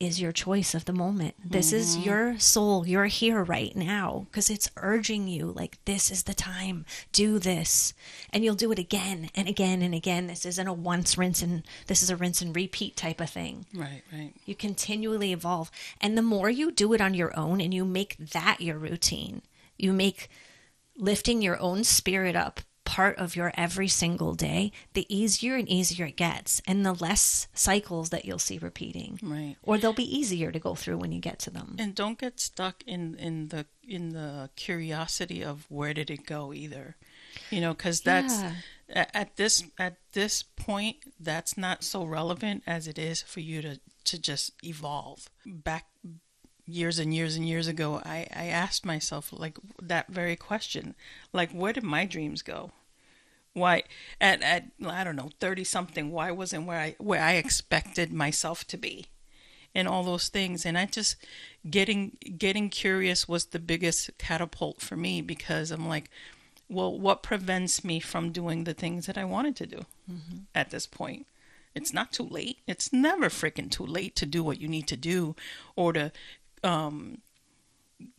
is 0.00 0.20
your 0.20 0.32
choice 0.32 0.74
of 0.74 0.86
the 0.86 0.94
moment. 0.94 1.34
This 1.44 1.72
is 1.74 1.94
mm-hmm. 1.94 2.08
your 2.08 2.38
soul. 2.38 2.86
You're 2.86 3.04
here 3.04 3.44
right 3.44 3.76
now 3.76 4.26
because 4.30 4.48
it's 4.48 4.70
urging 4.78 5.28
you, 5.28 5.52
like, 5.52 5.78
this 5.84 6.10
is 6.10 6.22
the 6.22 6.32
time. 6.32 6.86
Do 7.12 7.38
this. 7.38 7.92
And 8.32 8.42
you'll 8.42 8.54
do 8.54 8.72
it 8.72 8.78
again 8.78 9.28
and 9.34 9.46
again 9.46 9.82
and 9.82 9.94
again. 9.94 10.26
This 10.26 10.46
isn't 10.46 10.66
a 10.66 10.72
once 10.72 11.18
rinse 11.18 11.42
and 11.42 11.64
this 11.86 12.02
is 12.02 12.08
a 12.08 12.16
rinse 12.16 12.40
and 12.40 12.56
repeat 12.56 12.96
type 12.96 13.20
of 13.20 13.28
thing. 13.28 13.66
Right, 13.74 14.02
right. 14.10 14.32
You 14.46 14.54
continually 14.54 15.32
evolve. 15.32 15.70
And 16.00 16.16
the 16.16 16.22
more 16.22 16.48
you 16.48 16.72
do 16.72 16.94
it 16.94 17.02
on 17.02 17.12
your 17.12 17.38
own 17.38 17.60
and 17.60 17.74
you 17.74 17.84
make 17.84 18.16
that 18.16 18.62
your 18.62 18.78
routine, 18.78 19.42
you 19.76 19.92
make 19.92 20.30
lifting 20.96 21.42
your 21.42 21.60
own 21.60 21.84
spirit 21.84 22.34
up 22.34 22.62
part 22.84 23.16
of 23.18 23.36
your 23.36 23.52
every 23.56 23.86
single 23.88 24.34
day, 24.34 24.72
the 24.94 25.06
easier 25.14 25.54
and 25.54 25.68
easier 25.68 26.06
it 26.06 26.16
gets, 26.16 26.60
and 26.66 26.84
the 26.84 26.92
less 26.94 27.46
cycles 27.54 28.10
that 28.10 28.24
you'll 28.24 28.38
see 28.38 28.58
repeating. 28.58 29.18
Right. 29.22 29.56
Or 29.62 29.78
they'll 29.78 29.92
be 29.92 30.16
easier 30.18 30.50
to 30.50 30.58
go 30.58 30.74
through 30.74 30.98
when 30.98 31.12
you 31.12 31.20
get 31.20 31.38
to 31.40 31.50
them. 31.50 31.76
And 31.78 31.94
don't 31.94 32.18
get 32.18 32.40
stuck 32.40 32.82
in 32.86 33.14
in 33.16 33.48
the 33.48 33.66
in 33.86 34.10
the 34.10 34.50
curiosity 34.56 35.42
of 35.44 35.66
where 35.68 35.94
did 35.94 36.10
it 36.10 36.26
go 36.26 36.52
either. 36.52 36.96
You 37.50 37.60
know, 37.60 37.74
cuz 37.74 38.00
that's 38.00 38.34
Yeah. 38.40 38.54
a- 38.88 39.16
at 39.16 39.36
this 39.36 39.62
at 39.78 39.96
this 40.12 40.42
point 40.42 40.96
that's 41.20 41.56
not 41.56 41.84
so 41.84 42.04
relevant 42.04 42.62
as 42.66 42.86
it 42.88 42.98
is 42.98 43.22
for 43.22 43.40
you 43.40 43.62
to 43.62 43.80
to 44.04 44.18
just 44.18 44.52
evolve. 44.64 45.28
Back 45.46 45.86
years 46.72 46.98
and 46.98 47.14
years 47.14 47.36
and 47.36 47.48
years 47.48 47.66
ago, 47.66 48.00
I 48.04 48.26
I 48.34 48.46
asked 48.46 48.84
myself 48.84 49.32
like 49.32 49.58
that 49.80 50.08
very 50.08 50.36
question. 50.36 50.94
Like 51.32 51.50
where 51.52 51.72
did 51.72 51.84
my 51.84 52.04
dreams 52.06 52.42
go? 52.42 52.72
Why 53.52 53.84
at 54.20 54.42
at 54.42 54.64
I 54.86 55.04
don't 55.04 55.16
know, 55.16 55.30
30 55.40 55.64
something, 55.64 56.10
why 56.10 56.30
wasn't 56.30 56.66
where 56.66 56.80
I 56.80 56.96
where 56.98 57.22
I 57.22 57.32
expected 57.32 58.12
myself 58.12 58.66
to 58.68 58.76
be? 58.76 59.06
and 59.74 59.86
all 59.86 60.02
those 60.02 60.28
things 60.28 60.66
and 60.66 60.76
i 60.76 60.84
just 60.84 61.16
getting 61.68 62.16
getting 62.38 62.68
curious 62.68 63.28
was 63.28 63.46
the 63.46 63.58
biggest 63.58 64.10
catapult 64.18 64.80
for 64.80 64.96
me 64.96 65.20
because 65.20 65.70
i'm 65.70 65.88
like 65.88 66.10
well 66.68 66.96
what 66.96 67.22
prevents 67.22 67.84
me 67.84 68.00
from 68.00 68.32
doing 68.32 68.64
the 68.64 68.74
things 68.74 69.06
that 69.06 69.18
i 69.18 69.24
wanted 69.24 69.56
to 69.56 69.66
do 69.66 69.84
mm-hmm. 70.10 70.38
at 70.54 70.70
this 70.70 70.86
point 70.86 71.26
it's 71.74 71.92
not 71.92 72.12
too 72.12 72.24
late 72.24 72.58
it's 72.66 72.92
never 72.92 73.28
freaking 73.28 73.70
too 73.70 73.86
late 73.86 74.16
to 74.16 74.26
do 74.26 74.42
what 74.42 74.60
you 74.60 74.68
need 74.68 74.86
to 74.86 74.96
do 74.96 75.36
or 75.76 75.92
to 75.92 76.10
um 76.64 77.18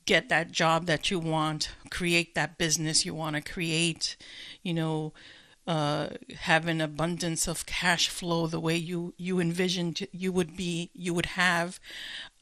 get 0.06 0.30
that 0.30 0.52
job 0.52 0.86
that 0.86 1.10
you 1.10 1.20
want 1.20 1.72
create 1.90 2.36
that 2.36 2.58
business 2.58 3.06
you 3.06 3.14
want 3.14 3.36
to 3.36 3.42
create 3.42 4.16
you 4.64 4.74
know 4.74 5.14
uh, 5.68 6.10
have 6.40 6.68
an 6.68 6.82
abundance 6.82 7.48
of 7.48 7.68
cash 7.68 8.10
flow 8.10 8.48
the 8.48 8.60
way 8.60 8.76
you 8.76 9.14
you 9.18 9.40
envisioned 9.40 10.08
you 10.12 10.32
would 10.32 10.58
be 10.58 10.90
you 10.94 11.14
would 11.14 11.28
have 11.28 11.80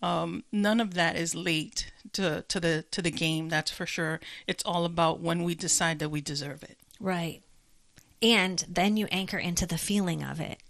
um, 0.01 0.45
none 0.53 0.79
of 0.79 0.93
that 0.93 1.17
is 1.17 1.35
late 1.35 1.91
to 2.13 2.43
to 2.47 2.61
the 2.61 2.85
to 2.91 3.01
the 3.01 3.11
game 3.11 3.49
that's 3.49 3.69
for 3.69 3.85
sure 3.85 4.21
it's 4.47 4.63
all 4.63 4.85
about 4.85 5.19
when 5.19 5.43
we 5.43 5.53
decide 5.53 5.99
that 5.99 6.09
we 6.09 6.21
deserve 6.21 6.63
it 6.63 6.77
Right. 6.99 7.41
And 8.21 8.63
then 8.67 8.97
you 8.97 9.07
anchor 9.11 9.37
into 9.37 9.65
the 9.65 9.77
feeling 9.77 10.23
of 10.23 10.39
it. 10.39 10.61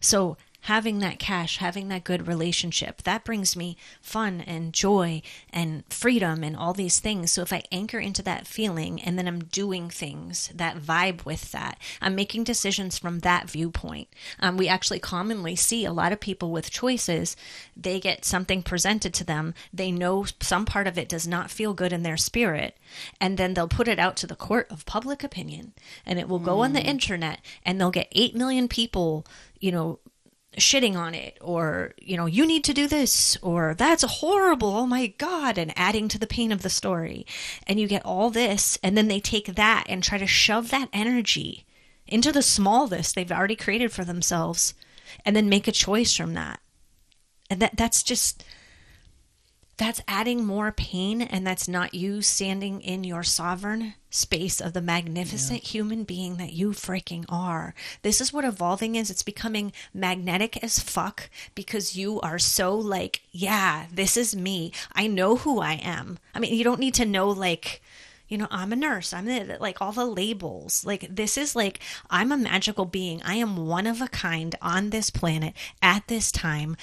So 0.00 0.36
having 0.64 0.98
that 1.00 1.18
cash, 1.18 1.58
having 1.58 1.88
that 1.88 2.04
good 2.04 2.26
relationship, 2.26 3.02
that 3.02 3.22
brings 3.22 3.54
me 3.54 3.76
fun 4.00 4.40
and 4.40 4.72
joy 4.72 5.20
and 5.50 5.84
freedom 5.90 6.42
and 6.42 6.56
all 6.56 6.72
these 6.72 7.00
things. 7.00 7.30
So 7.30 7.42
if 7.42 7.52
I 7.52 7.64
anchor 7.70 7.98
into 7.98 8.22
that 8.22 8.46
feeling 8.46 9.00
and 9.02 9.18
then 9.18 9.28
I'm 9.28 9.44
doing 9.44 9.90
things 9.90 10.50
that 10.54 10.78
vibe 10.78 11.26
with 11.26 11.52
that, 11.52 11.78
I'm 12.00 12.14
making 12.14 12.44
decisions 12.44 12.96
from 12.96 13.18
that 13.20 13.50
viewpoint. 13.50 14.08
Um, 14.40 14.56
we 14.56 14.66
actually 14.66 15.00
commonly 15.00 15.54
see 15.54 15.84
a 15.84 15.92
lot 15.92 16.12
of 16.12 16.20
people 16.20 16.50
with 16.50 16.70
choices, 16.70 17.36
they 17.76 18.00
get 18.00 18.24
something 18.24 18.62
presented 18.62 19.12
to 19.14 19.24
them. 19.24 19.52
They 19.70 19.92
know 19.92 20.24
some 20.40 20.64
part 20.64 20.86
of 20.86 20.96
it 20.96 21.10
does 21.10 21.26
not 21.26 21.50
feel 21.50 21.74
good 21.74 21.92
in 21.92 22.04
their 22.04 22.16
spirit. 22.16 22.78
And 23.20 23.36
then 23.36 23.52
they'll 23.52 23.68
put 23.68 23.88
it 23.88 23.98
out 23.98 24.16
to 24.16 24.26
the 24.26 24.34
court 24.34 24.68
of 24.70 24.86
public 24.86 25.22
opinion 25.22 25.74
and 26.06 26.18
it 26.18 26.26
will 26.26 26.38
go 26.38 26.60
on 26.60 26.72
the 26.72 26.82
internet 26.82 27.40
and 27.66 27.78
they'll 27.78 27.90
get 27.90 28.08
8 28.12 28.34
million 28.34 28.66
people, 28.66 29.26
you 29.60 29.70
know, 29.70 29.98
shitting 30.58 30.96
on 30.96 31.14
it 31.14 31.36
or 31.40 31.94
you 31.98 32.16
know 32.16 32.26
you 32.26 32.46
need 32.46 32.64
to 32.64 32.74
do 32.74 32.86
this 32.86 33.36
or 33.42 33.74
that's 33.74 34.04
horrible. 34.04 34.68
Oh 34.68 34.86
my 34.86 35.08
god. 35.08 35.58
And 35.58 35.72
adding 35.76 36.08
to 36.08 36.18
the 36.18 36.26
pain 36.26 36.52
of 36.52 36.62
the 36.62 36.70
story. 36.70 37.26
And 37.66 37.80
you 37.80 37.86
get 37.86 38.04
all 38.04 38.30
this 38.30 38.78
and 38.82 38.96
then 38.96 39.08
they 39.08 39.20
take 39.20 39.54
that 39.54 39.84
and 39.88 40.02
try 40.02 40.18
to 40.18 40.26
shove 40.26 40.70
that 40.70 40.88
energy 40.92 41.64
into 42.06 42.32
the 42.32 42.42
smallness 42.42 43.12
they've 43.12 43.32
already 43.32 43.56
created 43.56 43.92
for 43.92 44.04
themselves 44.04 44.74
and 45.24 45.34
then 45.34 45.48
make 45.48 45.66
a 45.68 45.72
choice 45.72 46.16
from 46.16 46.34
that. 46.34 46.60
And 47.50 47.60
that 47.60 47.76
that's 47.76 48.02
just 48.02 48.44
that's 49.76 50.02
adding 50.06 50.44
more 50.44 50.72
pain 50.72 51.22
and 51.22 51.46
that's 51.46 51.68
not 51.68 51.94
you 51.94 52.22
standing 52.22 52.80
in 52.80 53.04
your 53.04 53.22
sovereign 53.22 53.94
space 54.10 54.60
of 54.60 54.72
the 54.72 54.80
magnificent 54.80 55.62
human 55.64 56.04
being 56.04 56.36
that 56.36 56.52
you 56.52 56.70
freaking 56.70 57.24
are. 57.28 57.74
This 58.02 58.20
is 58.20 58.32
what 58.32 58.44
evolving 58.44 58.94
is. 58.94 59.10
It's 59.10 59.24
becoming 59.24 59.72
magnetic 59.92 60.62
as 60.62 60.78
fuck 60.78 61.28
because 61.54 61.96
you 61.96 62.20
are 62.20 62.38
so 62.38 62.76
like, 62.76 63.22
yeah, 63.32 63.86
this 63.92 64.16
is 64.16 64.36
me. 64.36 64.72
I 64.92 65.08
know 65.08 65.36
who 65.36 65.60
I 65.60 65.74
am. 65.74 66.18
I 66.34 66.38
mean, 66.38 66.54
you 66.54 66.62
don't 66.62 66.80
need 66.80 66.94
to 66.94 67.04
know 67.04 67.28
like 67.28 67.82
you 68.26 68.38
know, 68.38 68.48
I'm 68.50 68.72
a 68.72 68.76
nurse. 68.76 69.12
I'm 69.12 69.26
the, 69.26 69.58
like 69.60 69.82
all 69.82 69.92
the 69.92 70.06
labels. 70.06 70.84
Like, 70.84 71.06
this 71.14 71.36
is 71.36 71.54
like, 71.54 71.80
I'm 72.08 72.32
a 72.32 72.36
magical 72.36 72.86
being. 72.86 73.22
I 73.22 73.34
am 73.34 73.66
one 73.66 73.86
of 73.86 74.00
a 74.00 74.08
kind 74.08 74.54
on 74.62 74.90
this 74.90 75.10
planet 75.10 75.52
at 75.82 76.08
this 76.08 76.32
time 76.32 76.76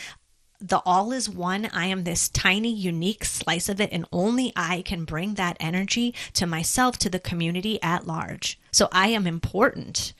the 0.61 0.81
all 0.85 1.11
is 1.11 1.27
one. 1.27 1.69
I 1.73 1.87
am 1.87 2.03
this 2.03 2.29
tiny, 2.29 2.71
unique 2.71 3.25
slice 3.25 3.67
of 3.67 3.81
it, 3.81 3.89
and 3.91 4.05
only 4.11 4.53
I 4.55 4.83
can 4.83 5.05
bring 5.05 5.33
that 5.33 5.57
energy 5.59 6.13
to 6.33 6.45
myself, 6.45 6.97
to 6.99 7.09
the 7.09 7.19
community 7.19 7.81
at 7.81 8.05
large. 8.05 8.59
So 8.71 8.87
I 8.91 9.07
am 9.07 9.25
important. 9.25 10.13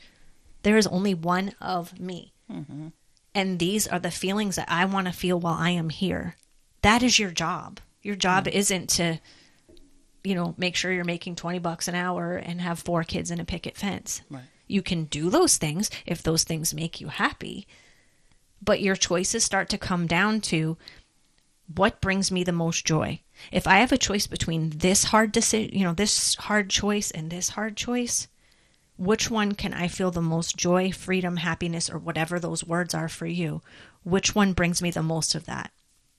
There 0.64 0.76
is 0.76 0.86
only 0.88 1.14
one 1.14 1.54
of 1.60 1.98
me. 1.98 2.32
Mm-hmm. 2.50 2.88
And 3.34 3.58
these 3.58 3.86
are 3.86 4.00
the 4.00 4.10
feelings 4.10 4.56
that 4.56 4.68
I 4.68 4.84
want 4.84 5.06
to 5.06 5.12
feel 5.12 5.38
while 5.38 5.56
I 5.58 5.70
am 5.70 5.88
here. 5.88 6.36
That 6.82 7.02
is 7.02 7.18
your 7.18 7.30
job. 7.30 7.80
Your 8.02 8.16
job 8.16 8.44
mm. 8.44 8.52
isn't 8.52 8.90
to, 8.90 9.20
you 10.24 10.34
know, 10.34 10.54
make 10.58 10.76
sure 10.76 10.92
you're 10.92 11.04
making 11.04 11.36
20 11.36 11.60
bucks 11.60 11.88
an 11.88 11.94
hour 11.94 12.34
and 12.34 12.60
have 12.60 12.80
four 12.80 13.04
kids 13.04 13.30
in 13.30 13.40
a 13.40 13.44
picket 13.44 13.76
fence. 13.76 14.22
Right. 14.28 14.42
You 14.66 14.82
can 14.82 15.04
do 15.04 15.30
those 15.30 15.56
things 15.56 15.90
if 16.04 16.22
those 16.22 16.44
things 16.44 16.74
make 16.74 17.00
you 17.00 17.08
happy 17.08 17.66
but 18.62 18.80
your 18.80 18.96
choices 18.96 19.44
start 19.44 19.68
to 19.70 19.78
come 19.78 20.06
down 20.06 20.40
to 20.40 20.76
what 21.74 22.00
brings 22.00 22.30
me 22.30 22.44
the 22.44 22.52
most 22.52 22.84
joy. 22.84 23.20
If 23.50 23.66
I 23.66 23.78
have 23.78 23.92
a 23.92 23.98
choice 23.98 24.26
between 24.26 24.70
this 24.70 25.04
hard 25.04 25.32
decision, 25.32 25.76
you 25.76 25.84
know, 25.84 25.94
this 25.94 26.34
hard 26.36 26.70
choice 26.70 27.10
and 27.10 27.30
this 27.30 27.50
hard 27.50 27.76
choice, 27.76 28.28
which 28.96 29.30
one 29.30 29.52
can 29.52 29.74
I 29.74 29.88
feel 29.88 30.10
the 30.10 30.22
most 30.22 30.56
joy, 30.56 30.92
freedom, 30.92 31.38
happiness, 31.38 31.90
or 31.90 31.98
whatever 31.98 32.38
those 32.38 32.64
words 32.64 32.94
are 32.94 33.08
for 33.08 33.26
you? 33.26 33.62
Which 34.04 34.34
one 34.34 34.52
brings 34.52 34.82
me 34.82 34.90
the 34.90 35.02
most 35.02 35.34
of 35.34 35.46
that? 35.46 35.72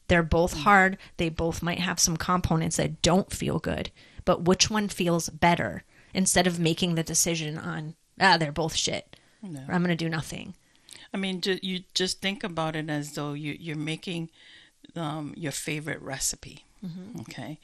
They're 0.08 0.24
both 0.24 0.54
hard. 0.54 0.98
They 1.18 1.30
both 1.30 1.64
might 1.64 1.80
have 1.80 2.00
some 2.00 2.18
components 2.18 2.78
that 2.78 3.02
don't 3.02 3.32
feel 3.32 3.60
good, 3.60 3.90
but 4.26 4.44
which 4.46 4.70
one 4.70 4.90
feels 4.90 5.30
better 5.30 5.84
instead 6.14 6.46
of 6.46 6.60
making 6.60 6.96
the 6.96 7.04
decision 7.04 7.58
on, 7.58 7.96
ah, 8.20 8.38
they're 8.38 8.52
both 8.52 8.76
shit. 8.76 9.16
No. 9.42 9.62
Or 9.68 9.74
I'm 9.74 9.84
going 9.84 9.96
to 9.96 10.04
do 10.04 10.10
nothing. 10.10 10.56
I 11.14 11.18
mean, 11.18 11.42
ju- 11.42 11.60
you 11.62 11.84
just 11.94 12.22
think 12.22 12.44
about 12.44 12.76
it 12.76 12.90
as 12.90 13.14
though 13.14 13.34
you, 13.34 13.56
you're 13.60 13.76
making 13.78 14.30
um, 14.96 15.34
your 15.38 15.52
favorite 15.52 16.02
recipe, 16.02 16.66
okay? 17.22 17.60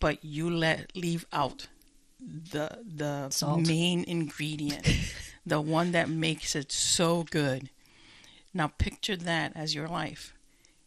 But 0.00 0.24
you 0.24 0.48
let 0.50 0.96
leave 0.96 1.26
out 1.32 1.66
the 2.20 2.78
the 2.86 3.28
Salt. 3.30 3.66
main 3.66 4.04
ingredient, 4.04 4.88
the 5.46 5.60
one 5.60 5.92
that 5.92 6.08
makes 6.08 6.56
it 6.56 6.72
so 6.72 7.24
good. 7.24 7.68
Now 8.54 8.68
picture 8.68 9.16
that 9.16 9.52
as 9.54 9.74
your 9.74 9.88
life. 9.88 10.32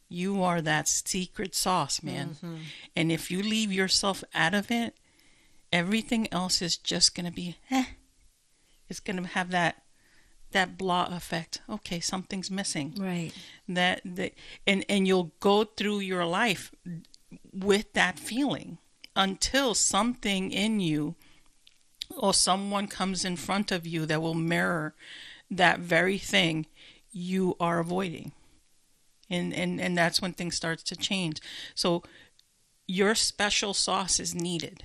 You 0.10 0.42
are 0.42 0.62
that 0.62 0.88
secret 0.88 1.54
sauce, 1.54 2.02
man. 2.02 2.38
And 2.96 3.12
if 3.12 3.30
you 3.30 3.44
leave 3.44 3.72
yourself 3.74 4.24
out 4.34 4.54
of 4.54 4.72
it, 4.72 4.96
everything 5.72 6.28
else 6.32 6.62
is 6.62 6.78
just 6.78 7.14
gonna 7.14 7.32
be 7.32 7.58
eh. 7.70 7.86
It's 8.90 9.02
gonna 9.02 9.28
have 9.28 9.52
that 9.52 9.84
that 10.52 10.78
blah 10.78 11.08
effect. 11.12 11.62
Okay, 11.70 12.00
something's 12.00 12.50
missing. 12.50 12.96
Right. 12.98 13.32
That, 13.68 14.02
that 14.06 14.34
and 14.66 14.86
and 14.90 15.08
you'll 15.08 15.32
go 15.40 15.64
through 15.64 16.00
your 16.00 16.26
life 16.26 16.72
with 17.54 17.94
that 17.94 18.20
feeling 18.20 18.78
until 19.16 19.74
something 19.74 20.52
in 20.52 20.80
you 20.80 21.16
or 22.16 22.34
someone 22.34 22.88
comes 22.88 23.26
in 23.26 23.36
front 23.36 23.72
of 23.72 23.86
you 23.86 24.06
that 24.06 24.22
will 24.22 24.34
mirror 24.34 24.96
that 25.52 25.80
very 25.80 26.18
thing 26.18 26.66
you 27.12 27.56
are 27.60 27.80
avoiding. 27.80 28.32
And 29.30 29.54
and 29.54 29.82
and 29.82 29.98
that's 29.98 30.22
when 30.22 30.34
things 30.34 30.56
starts 30.56 30.84
to 30.84 30.96
change. 30.96 31.42
So 31.76 32.04
your 32.88 33.16
special 33.16 33.74
sauce 33.74 34.20
is 34.20 34.34
needed 34.34 34.84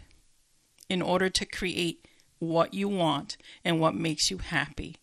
in 0.89 1.01
order 1.01 1.29
to 1.31 1.45
create 1.47 2.09
what 2.41 2.75
you 2.75 2.89
want 2.89 3.37
and 3.65 3.79
what 3.79 3.95
makes 3.95 4.29
you 4.29 4.39
happy 4.39 4.97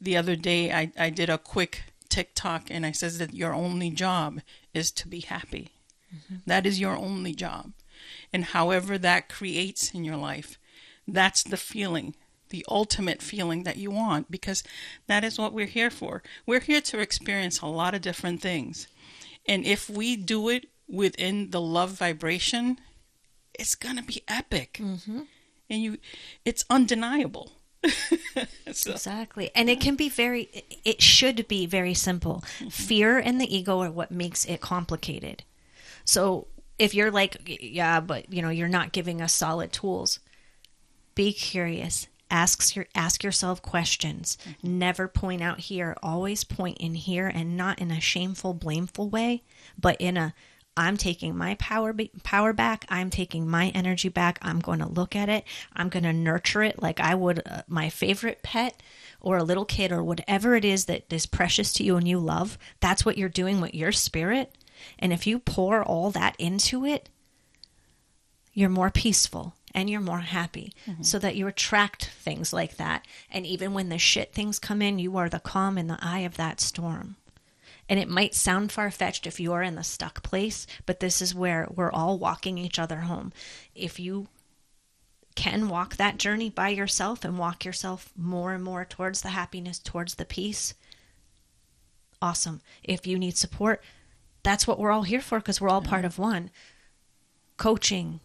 the 0.00 0.16
other 0.16 0.36
day 0.36 0.72
I, 0.72 0.92
I 0.98 1.10
did 1.10 1.30
a 1.30 1.38
quick 1.38 1.84
TikTok 2.08 2.70
and 2.70 2.86
I 2.86 2.92
says 2.92 3.18
that 3.18 3.34
your 3.34 3.52
only 3.52 3.90
job 3.90 4.40
is 4.72 4.90
to 4.92 5.08
be 5.08 5.20
happy. 5.20 5.70
Mm-hmm. 6.14 6.36
That 6.46 6.66
is 6.66 6.80
your 6.80 6.96
only 6.96 7.34
job. 7.34 7.72
And 8.32 8.44
however 8.44 8.98
that 8.98 9.28
creates 9.28 9.92
in 9.92 10.04
your 10.04 10.16
life, 10.16 10.58
that's 11.08 11.42
the 11.42 11.56
feeling, 11.56 12.14
the 12.50 12.64
ultimate 12.68 13.22
feeling 13.22 13.64
that 13.64 13.76
you 13.76 13.90
want 13.90 14.30
because 14.30 14.62
that 15.06 15.24
is 15.24 15.38
what 15.38 15.52
we're 15.52 15.66
here 15.66 15.90
for. 15.90 16.22
We're 16.44 16.60
here 16.60 16.80
to 16.82 17.00
experience 17.00 17.60
a 17.60 17.66
lot 17.66 17.94
of 17.94 18.02
different 18.02 18.40
things. 18.40 18.88
And 19.46 19.64
if 19.64 19.88
we 19.88 20.16
do 20.16 20.48
it 20.48 20.68
within 20.88 21.50
the 21.50 21.60
love 21.60 21.90
vibration, 21.92 22.78
it's 23.54 23.74
going 23.74 23.96
to 23.96 24.02
be 24.02 24.22
epic. 24.28 24.78
Mm-hmm. 24.82 25.20
And 25.68 25.82
you 25.82 25.98
it's 26.44 26.64
undeniable 26.70 27.52
So, 28.72 28.92
Exactly. 28.92 29.50
And 29.54 29.70
it 29.70 29.80
can 29.80 29.94
be 29.94 30.10
very, 30.10 30.50
it 30.84 31.00
should 31.00 31.48
be 31.48 31.64
very 31.66 31.94
simple. 31.94 32.44
Mm-hmm. 32.58 32.68
Fear 32.68 33.18
and 33.18 33.40
the 33.40 33.56
ego 33.56 33.80
are 33.80 33.90
what 33.90 34.10
makes 34.10 34.44
it 34.44 34.60
complicated. 34.60 35.44
So 36.04 36.48
if 36.78 36.94
you're 36.94 37.10
like, 37.10 37.36
yeah, 37.46 38.00
but 38.00 38.32
you 38.32 38.42
know, 38.42 38.50
you're 38.50 38.68
not 38.68 38.92
giving 38.92 39.22
us 39.22 39.32
solid 39.32 39.72
tools, 39.72 40.20
be 41.14 41.32
curious. 41.32 42.08
Ask 42.30 42.74
your 42.74 42.86
ask 42.94 43.22
yourself 43.22 43.62
questions. 43.62 44.36
Mm-hmm. 44.42 44.78
Never 44.78 45.08
point 45.08 45.42
out 45.42 45.60
here. 45.60 45.96
Always 46.02 46.42
point 46.42 46.78
in 46.78 46.94
here, 46.94 47.28
and 47.28 47.56
not 47.56 47.78
in 47.78 47.92
a 47.92 48.00
shameful, 48.00 48.52
blameful 48.52 49.08
way, 49.08 49.44
but 49.78 49.96
in 50.00 50.16
a 50.16 50.34
I'm 50.76 50.96
taking 50.96 51.36
my 51.36 51.54
power 51.54 51.94
power 52.22 52.52
back. 52.52 52.84
I'm 52.88 53.08
taking 53.10 53.48
my 53.48 53.68
energy 53.70 54.08
back. 54.08 54.38
I'm 54.42 54.60
going 54.60 54.80
to 54.80 54.88
look 54.88 55.16
at 55.16 55.28
it. 55.28 55.44
I'm 55.74 55.88
going 55.88 56.02
to 56.02 56.12
nurture 56.12 56.62
it 56.62 56.82
like 56.82 57.00
I 57.00 57.14
would 57.14 57.42
uh, 57.46 57.62
my 57.66 57.88
favorite 57.88 58.42
pet 58.42 58.82
or 59.20 59.38
a 59.38 59.44
little 59.44 59.64
kid 59.64 59.90
or 59.90 60.02
whatever 60.04 60.54
it 60.54 60.64
is 60.64 60.84
that 60.84 61.10
is 61.12 61.26
precious 61.26 61.72
to 61.74 61.84
you 61.84 61.96
and 61.96 62.06
you 62.06 62.18
love. 62.18 62.58
That's 62.80 63.04
what 63.04 63.16
you're 63.16 63.28
doing 63.28 63.60
with 63.60 63.74
your 63.74 63.92
spirit. 63.92 64.54
And 64.98 65.12
if 65.12 65.26
you 65.26 65.38
pour 65.38 65.82
all 65.82 66.10
that 66.10 66.36
into 66.38 66.84
it, 66.84 67.08
you're 68.52 68.68
more 68.68 68.90
peaceful 68.90 69.54
and 69.74 69.88
you're 69.90 70.00
more 70.00 70.20
happy 70.20 70.72
so 71.02 71.18
that 71.18 71.36
you 71.36 71.46
attract 71.46 72.06
things 72.20 72.52
like 72.52 72.76
that. 72.76 73.06
And 73.30 73.46
even 73.46 73.74
when 73.74 73.88
the 73.90 73.98
shit 73.98 74.32
things 74.32 74.58
come 74.58 74.80
in, 74.80 74.98
you 74.98 75.16
are 75.16 75.28
the 75.28 75.38
calm 75.40 75.76
in 75.76 75.86
the 75.86 75.98
eye 76.00 76.20
of 76.20 76.36
that 76.36 76.60
storm. 76.60 77.16
And 77.88 78.00
it 78.00 78.08
might 78.08 78.34
sound 78.34 78.72
far 78.72 78.90
fetched 78.90 79.26
if 79.26 79.38
you 79.38 79.52
are 79.52 79.62
in 79.62 79.76
the 79.76 79.84
stuck 79.84 80.22
place, 80.22 80.66
but 80.86 81.00
this 81.00 81.22
is 81.22 81.34
where 81.34 81.68
we're 81.72 81.92
all 81.92 82.18
walking 82.18 82.58
each 82.58 82.78
other 82.78 83.00
home. 83.00 83.32
If 83.74 84.00
you 84.00 84.28
can 85.36 85.68
walk 85.68 85.96
that 85.96 86.18
journey 86.18 86.50
by 86.50 86.70
yourself 86.70 87.24
and 87.24 87.38
walk 87.38 87.64
yourself 87.64 88.12
more 88.16 88.54
and 88.54 88.64
more 88.64 88.84
towards 88.84 89.22
the 89.22 89.28
happiness, 89.28 89.78
towards 89.78 90.16
the 90.16 90.24
peace, 90.24 90.74
awesome. 92.20 92.60
If 92.82 93.06
you 93.06 93.18
need 93.18 93.36
support, 93.36 93.82
that's 94.42 94.66
what 94.66 94.78
we're 94.78 94.90
all 94.90 95.02
here 95.02 95.20
for 95.20 95.38
because 95.38 95.60
we're 95.60 95.68
all 95.68 95.82
part 95.82 96.04
of 96.04 96.18
one. 96.18 96.50
Coaching, 97.56 98.20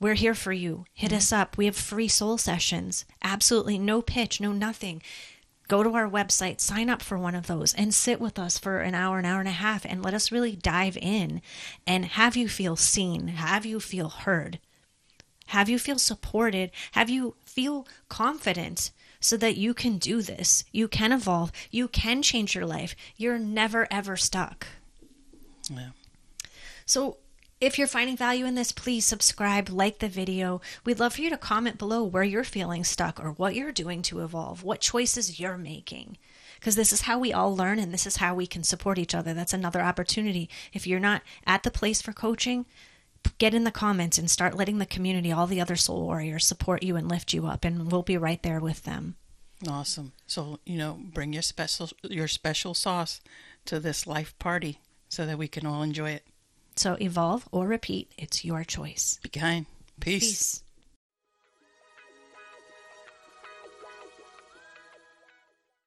we're 0.00 0.14
here 0.14 0.34
for 0.34 0.52
you. 0.52 0.84
Hit 0.94 1.12
us 1.12 1.32
up. 1.32 1.56
We 1.56 1.66
have 1.66 1.76
free 1.76 2.08
soul 2.08 2.38
sessions. 2.38 3.04
Absolutely 3.22 3.78
no 3.78 4.00
pitch, 4.00 4.40
no 4.40 4.52
nothing. 4.52 5.02
Go 5.68 5.82
to 5.82 5.94
our 5.94 6.08
website, 6.08 6.60
sign 6.60 6.88
up 6.88 7.02
for 7.02 7.18
one 7.18 7.34
of 7.34 7.46
those, 7.46 7.74
and 7.74 7.94
sit 7.94 8.20
with 8.20 8.38
us 8.38 8.58
for 8.58 8.80
an 8.80 8.94
hour, 8.94 9.18
an 9.18 9.24
hour 9.26 9.40
and 9.40 9.48
a 9.48 9.52
half, 9.52 9.84
and 9.84 10.02
let 10.02 10.14
us 10.14 10.32
really 10.32 10.56
dive 10.56 10.96
in 10.96 11.42
and 11.86 12.04
have 12.06 12.36
you 12.36 12.48
feel 12.48 12.74
seen, 12.74 13.28
have 13.28 13.66
you 13.66 13.78
feel 13.78 14.08
heard, 14.08 14.58
have 15.48 15.68
you 15.68 15.78
feel 15.78 15.98
supported, 15.98 16.70
have 16.92 17.10
you 17.10 17.36
feel 17.44 17.86
confident 18.08 18.90
so 19.20 19.36
that 19.36 19.56
you 19.56 19.74
can 19.74 19.98
do 19.98 20.22
this. 20.22 20.64
You 20.72 20.88
can 20.88 21.12
evolve, 21.12 21.52
you 21.70 21.88
can 21.88 22.22
change 22.22 22.54
your 22.54 22.66
life. 22.66 22.94
You're 23.16 23.38
never, 23.38 23.86
ever 23.90 24.16
stuck. 24.16 24.66
yeah. 25.70 25.90
So, 26.86 27.18
if 27.60 27.78
you're 27.78 27.88
finding 27.88 28.16
value 28.16 28.46
in 28.46 28.54
this, 28.54 28.70
please 28.70 29.04
subscribe, 29.04 29.68
like 29.68 29.98
the 29.98 30.08
video. 30.08 30.60
We'd 30.84 31.00
love 31.00 31.14
for 31.14 31.22
you 31.22 31.30
to 31.30 31.36
comment 31.36 31.78
below 31.78 32.04
where 32.04 32.22
you're 32.22 32.44
feeling 32.44 32.84
stuck 32.84 33.18
or 33.18 33.32
what 33.32 33.54
you're 33.54 33.72
doing 33.72 34.02
to 34.02 34.20
evolve, 34.20 34.62
what 34.62 34.80
choices 34.80 35.40
you're 35.40 35.58
making. 35.58 36.18
Because 36.58 36.76
this 36.76 36.92
is 36.92 37.02
how 37.02 37.18
we 37.18 37.32
all 37.32 37.54
learn 37.54 37.78
and 37.78 37.92
this 37.92 38.06
is 38.06 38.16
how 38.16 38.34
we 38.34 38.46
can 38.46 38.62
support 38.62 38.98
each 38.98 39.14
other. 39.14 39.34
That's 39.34 39.52
another 39.52 39.80
opportunity. 39.80 40.48
If 40.72 40.86
you're 40.86 41.00
not 41.00 41.22
at 41.46 41.62
the 41.62 41.70
place 41.70 42.00
for 42.00 42.12
coaching, 42.12 42.66
get 43.38 43.54
in 43.54 43.64
the 43.64 43.70
comments 43.70 44.18
and 44.18 44.30
start 44.30 44.56
letting 44.56 44.78
the 44.78 44.86
community, 44.86 45.32
all 45.32 45.46
the 45.46 45.60
other 45.60 45.76
soul 45.76 46.02
warriors, 46.02 46.46
support 46.46 46.82
you 46.82 46.96
and 46.96 47.08
lift 47.08 47.32
you 47.32 47.46
up, 47.46 47.64
and 47.64 47.90
we'll 47.90 48.02
be 48.02 48.16
right 48.16 48.42
there 48.42 48.60
with 48.60 48.84
them. 48.84 49.16
Awesome. 49.68 50.12
So, 50.26 50.60
you 50.64 50.76
know, 50.78 50.98
bring 51.00 51.32
your 51.32 51.42
special 51.42 51.90
your 52.02 52.28
special 52.28 52.74
sauce 52.74 53.20
to 53.64 53.80
this 53.80 54.06
life 54.06 54.38
party 54.38 54.78
so 55.08 55.26
that 55.26 55.38
we 55.38 55.48
can 55.48 55.66
all 55.66 55.82
enjoy 55.82 56.10
it. 56.10 56.24
So, 56.78 56.96
evolve 57.00 57.48
or 57.50 57.66
repeat, 57.66 58.12
it's 58.16 58.44
your 58.44 58.62
choice. 58.62 59.18
Be 59.20 59.30
kind. 59.30 59.66
Peace. 59.98 60.22
Peace. 60.22 60.62